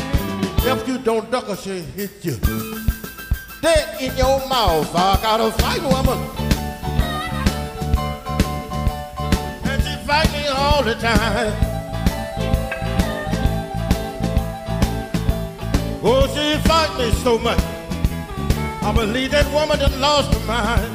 If 0.67 0.85
you 0.85 0.97
don't 0.97 1.31
duck 1.31 1.47
I 1.47 1.55
she 1.55 1.79
hit 1.79 2.25
you. 2.25 2.35
Dead 3.61 4.01
in 4.01 4.11
your 4.17 4.45
mouth, 4.49 4.93
I 4.93 5.17
got 5.21 5.39
a 5.39 5.49
fight 5.53 5.81
woman. 5.81 6.19
And 9.63 9.81
she 9.81 9.95
fight 10.05 10.29
me 10.33 10.47
all 10.49 10.83
the 10.83 10.95
time. 10.95 11.53
Oh, 16.03 16.27
she 16.35 16.59
fight 16.67 16.91
me 16.97 17.09
so 17.23 17.37
much. 17.37 17.63
I 18.81 18.91
believe 18.93 19.31
that 19.31 19.49
woman 19.53 19.79
done 19.79 19.97
lost 20.01 20.33
her 20.33 20.45
mind. 20.45 20.91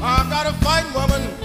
I 0.00 0.24
got 0.30 0.46
a 0.46 0.52
fight 0.64 0.86
woman 0.94 1.35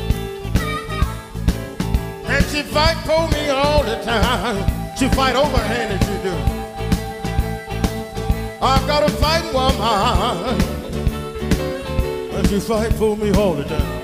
she 2.61 2.67
fight 2.67 2.97
for 3.05 3.27
me 3.29 3.49
all 3.49 3.83
the 3.83 3.95
time. 4.03 4.95
She 4.95 5.07
fight 5.09 5.35
overhanded, 5.35 5.99
she 6.01 6.17
do. 6.21 6.33
I 8.61 8.83
got 8.85 9.03
a 9.03 9.09
fight 9.09 9.45
woman. 9.53 10.61
And 12.35 12.47
she 12.47 12.59
fight 12.59 12.93
for 12.93 13.17
me 13.17 13.31
all 13.31 13.53
the 13.53 13.63
time. 13.63 14.01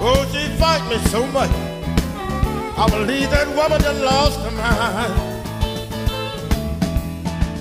Oh, 0.00 0.24
she 0.32 0.48
fight 0.56 0.88
me 0.88 0.96
so 1.08 1.26
much. 1.26 1.50
I 2.78 2.88
believe 2.90 3.30
that 3.30 3.48
woman 3.48 3.82
that 3.82 3.96
lost 3.96 4.40
her 4.40 4.50
mind. 4.52 5.14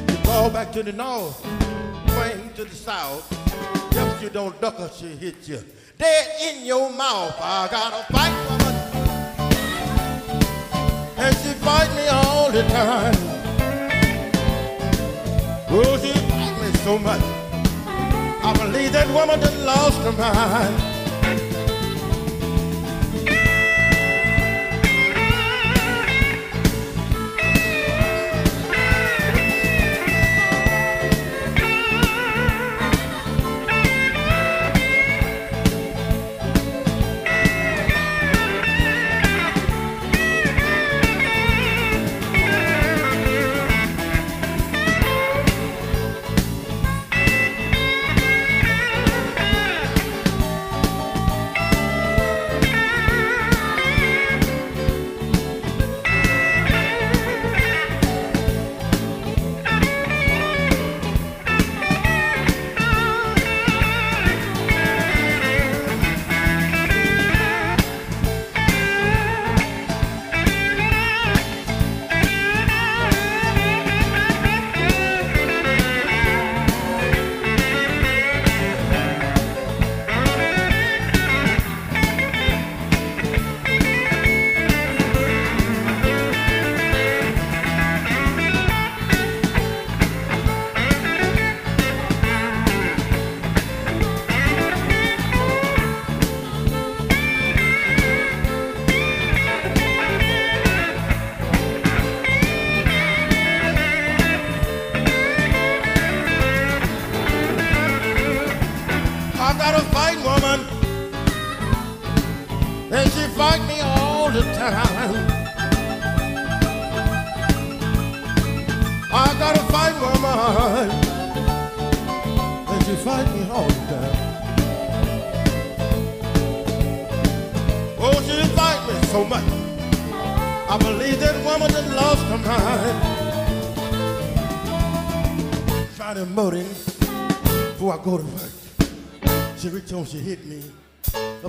You 0.10 0.18
fall 0.24 0.50
back 0.50 0.72
to 0.74 0.84
the 0.84 0.94
north, 0.94 1.42
swing 2.12 2.54
to 2.54 2.64
the 2.64 2.76
south. 2.76 3.26
If 3.92 4.22
you 4.22 4.30
don't 4.30 4.60
duck 4.62 4.78
her, 4.78 4.90
she 4.96 5.08
hit 5.08 5.48
you 5.48 5.64
dead 5.98 6.28
in 6.42 6.66
your 6.66 6.90
mouth. 6.92 7.36
I 7.40 7.68
got 7.70 7.94
a 7.94 8.04
fight 8.14 8.36
woman, 8.50 8.76
and 11.18 11.36
she 11.38 11.54
fight 11.54 11.90
me 11.96 12.08
all 12.08 12.52
the 12.52 12.64
time. 12.64 13.16
Oh, 15.70 15.98
she 16.02 16.14
fight 16.14 16.62
me 16.62 16.72
so 16.84 16.98
much. 17.00 17.22
I 18.44 18.54
believe 18.58 18.92
that 18.94 19.08
woman 19.14 19.40
that 19.40 19.58
lost 19.66 20.00
her 20.02 20.12
mind. 20.12 20.87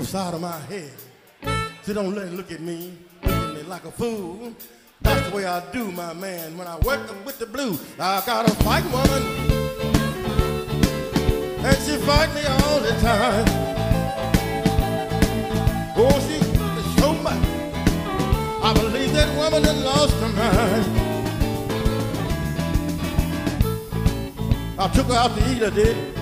Upside 0.08 0.32
of 0.32 0.40
my 0.40 0.58
head. 0.72 0.90
She 1.84 1.92
don't 1.92 2.14
let 2.14 2.32
look 2.32 2.50
at 2.50 2.62
me, 2.62 2.94
look 3.22 3.30
at 3.30 3.54
me 3.54 3.62
like 3.64 3.84
a 3.84 3.90
fool. 3.90 4.54
That's 5.02 5.28
the 5.28 5.36
way 5.36 5.44
I 5.44 5.60
do, 5.70 5.92
my 5.92 6.14
man. 6.14 6.56
When 6.56 6.66
I 6.66 6.78
work 6.78 7.00
with 7.26 7.38
the 7.38 7.44
blue, 7.44 7.78
I 8.00 8.22
got 8.24 8.48
a 8.48 8.54
fight 8.64 8.84
woman, 8.84 9.22
and 11.62 11.76
she 11.84 11.98
fight 12.06 12.34
me 12.34 12.42
all 12.46 12.80
the 12.80 12.92
time. 13.02 13.44
Oh, 15.94 16.18
she 16.26 16.38
so 16.98 17.12
much. 17.12 17.44
I 18.64 18.72
believe 18.80 19.12
that 19.12 19.28
woman 19.36 19.62
that 19.62 19.76
lost 19.84 20.14
her 20.20 20.28
mind. 20.28 20.86
I 24.78 24.88
took 24.88 25.06
her 25.08 25.12
out 25.12 25.36
to 25.36 25.52
eat, 25.52 25.62
I 25.62 25.68
did 25.68 26.17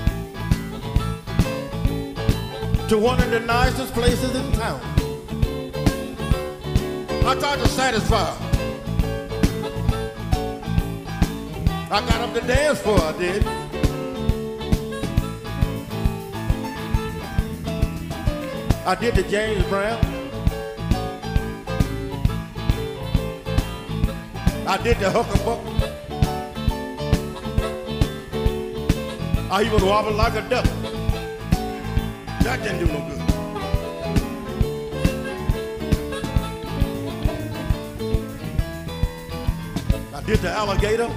to 2.88 2.98
one 2.98 3.20
of 3.20 3.30
the 3.32 3.40
nicest 3.40 3.92
places 3.94 4.32
in 4.36 4.52
town. 4.52 4.80
I 7.26 7.34
tried 7.34 7.58
to 7.58 7.68
satisfy 7.68 8.24
her. 8.24 8.46
I 11.90 12.00
got 12.00 12.20
up 12.20 12.34
to 12.34 12.40
dance 12.42 12.80
for 12.80 12.96
her, 12.96 13.12
I 13.12 13.18
did. 13.18 13.44
I 18.86 18.94
did 18.94 19.14
the 19.16 19.24
James 19.24 19.64
Brown. 19.64 19.98
I 24.68 24.78
did 24.84 24.98
the 24.98 25.06
huckabuck. 25.06 25.60
I 29.50 29.62
even 29.64 29.84
wobbled 29.84 30.14
like 30.14 30.34
a 30.34 30.48
duck. 30.48 30.75
That 32.46 32.62
didn't 32.62 32.78
do 32.78 32.86
no 32.86 33.00
good. 33.08 33.20
I 40.14 40.20
did 40.24 40.38
the 40.38 40.50
alligator, 40.50 41.08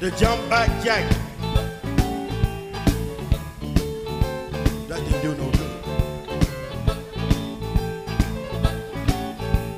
the 0.00 0.10
jump 0.18 0.48
back 0.50 0.68
jack. 0.82 1.08
That 4.88 5.00
didn't 5.04 5.22
do 5.22 5.34
no 5.36 5.48
good. 5.52 5.72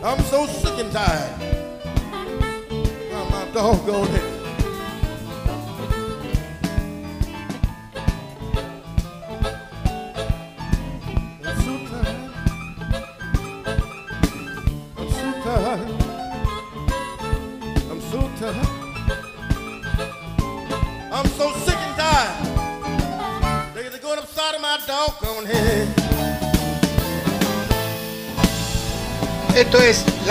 I'm 0.02 0.20
so 0.24 0.46
sick 0.46 0.78
and 0.78 0.90
tired. 0.90 1.42
of 3.12 3.30
my 3.30 3.44
doggone 3.52 4.06
head. 4.06 4.23
I'm 4.23 4.23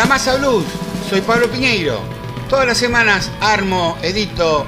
La 0.03 0.09
Masa 0.09 0.35
Blues. 0.35 0.65
Soy 1.09 1.21
Pablo 1.21 1.49
Piñeiro. 1.49 1.97
Todas 2.49 2.67
las 2.67 2.77
semanas 2.77 3.31
armo, 3.39 3.97
edito 4.01 4.67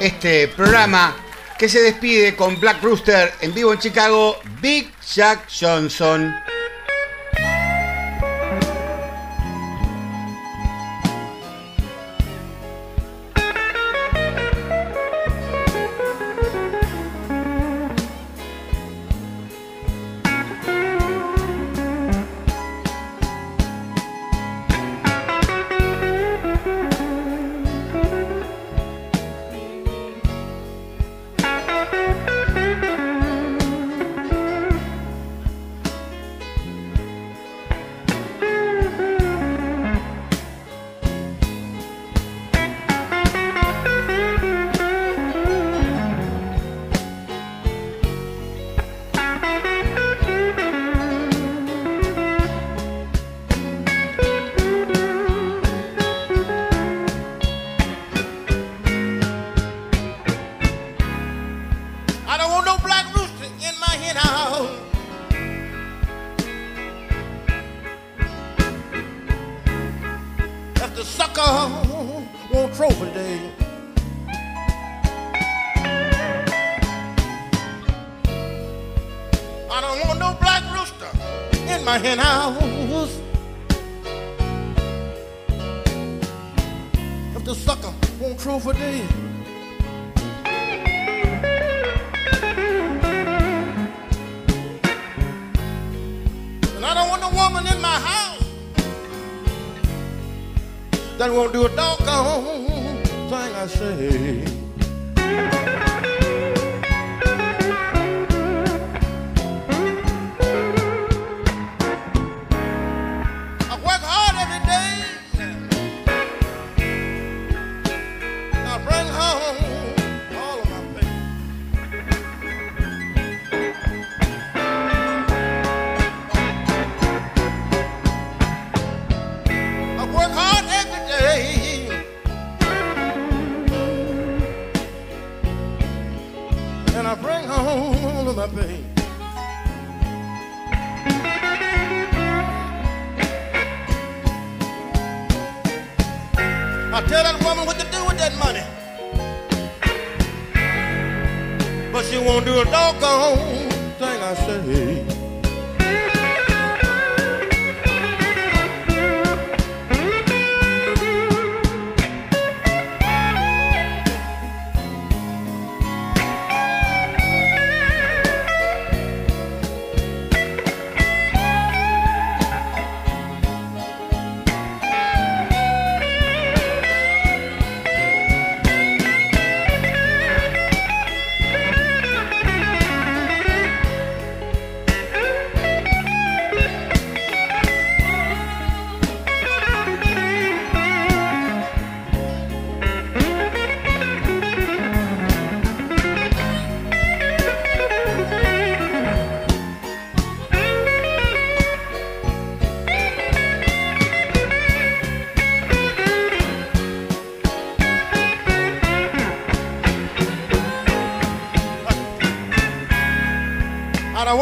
este 0.00 0.48
programa 0.48 1.16
que 1.58 1.66
se 1.66 1.80
despide 1.80 2.36
con 2.36 2.60
Black 2.60 2.82
Rooster 2.82 3.32
en 3.40 3.54
vivo 3.54 3.72
en 3.72 3.78
Chicago, 3.78 4.36
Big 4.60 4.92
Jack 5.14 5.48
Johnson. 5.48 6.45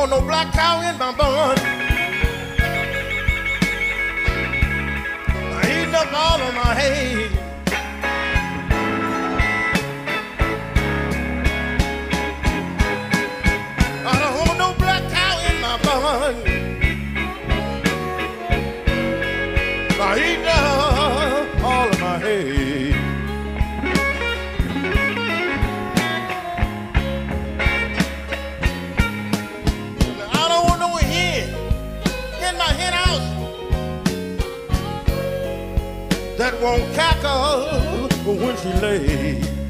Want 0.05 0.20
no 0.20 0.26
black 0.26 0.52
cow 0.52 0.84
she 38.65 38.73
late. 38.81 39.64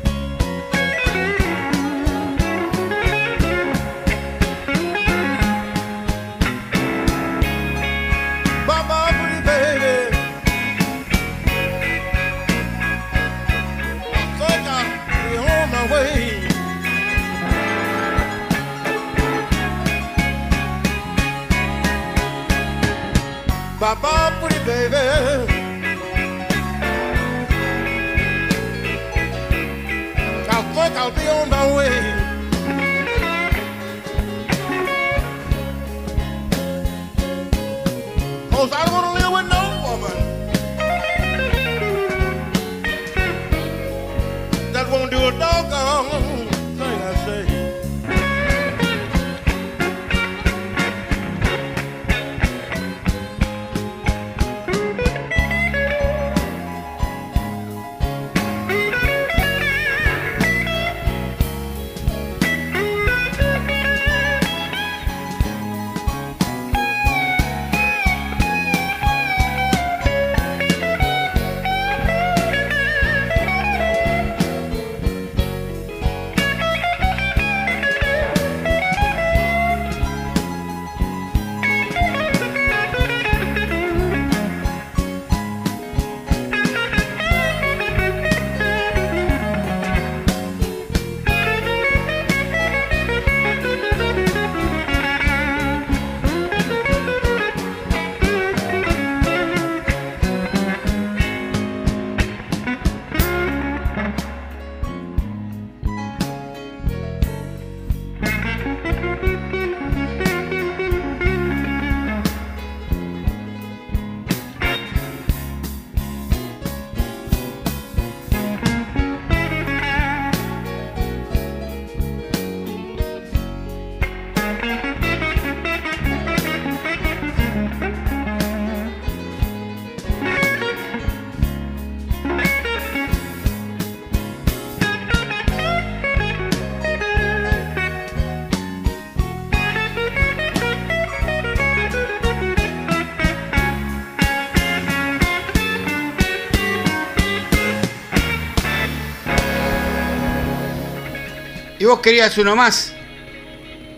Y 151.85 151.87
vos 151.87 152.01
querías 152.01 152.39
uno 152.39 152.57
más. 152.57 152.95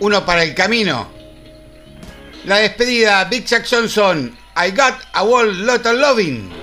Uno 0.00 0.26
para 0.26 0.42
el 0.42 0.56
camino. 0.56 1.08
La 2.44 2.56
despedida, 2.56 3.22
Big 3.26 3.44
Jack 3.44 3.64
Johnson. 3.64 4.36
I 4.56 4.72
got 4.72 4.94
a 5.14 5.24
world 5.24 5.56
lot 5.58 5.86
of 5.86 5.94
loving. 5.94 6.55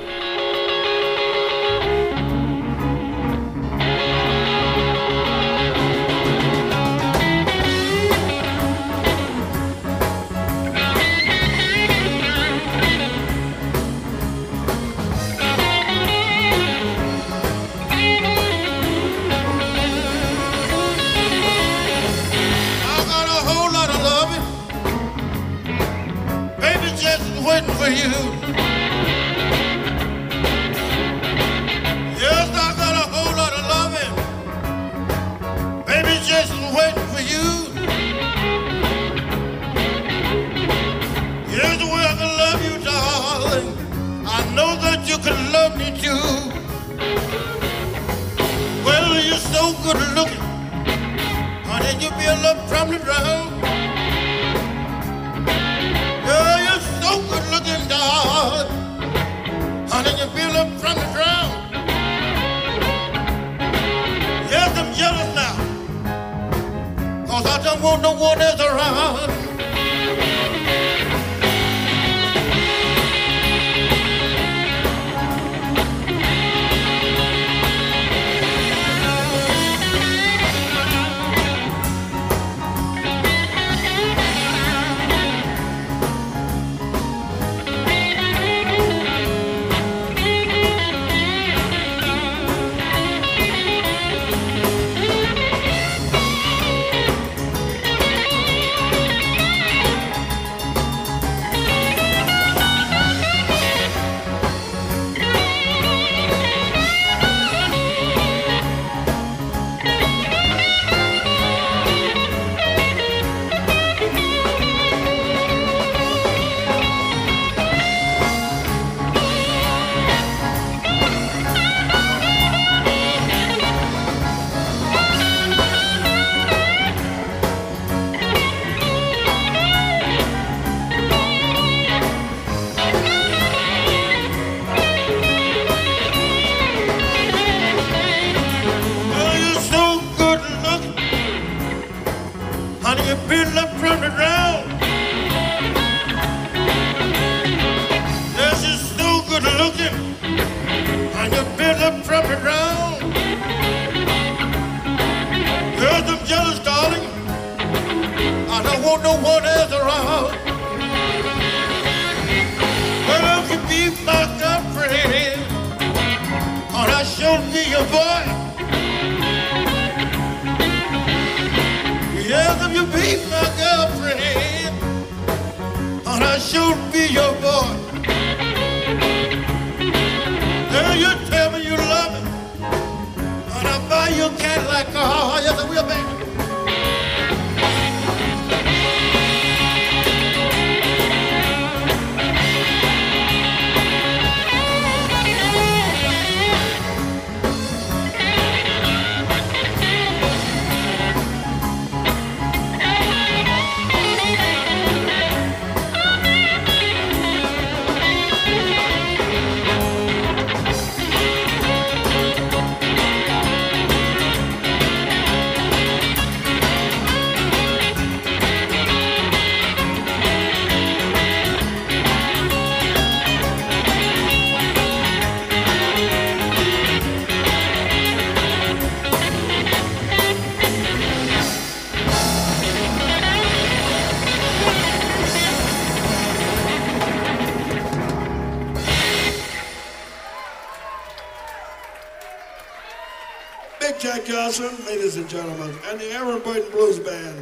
Johnson, 244.44 244.86
ladies 244.86 245.16
and 245.16 245.30
gentlemen, 245.30 245.74
and 245.86 245.98
the 245.98 246.12
Aaron 246.12 246.42
Blues 246.42 247.00
Band. 247.00 247.33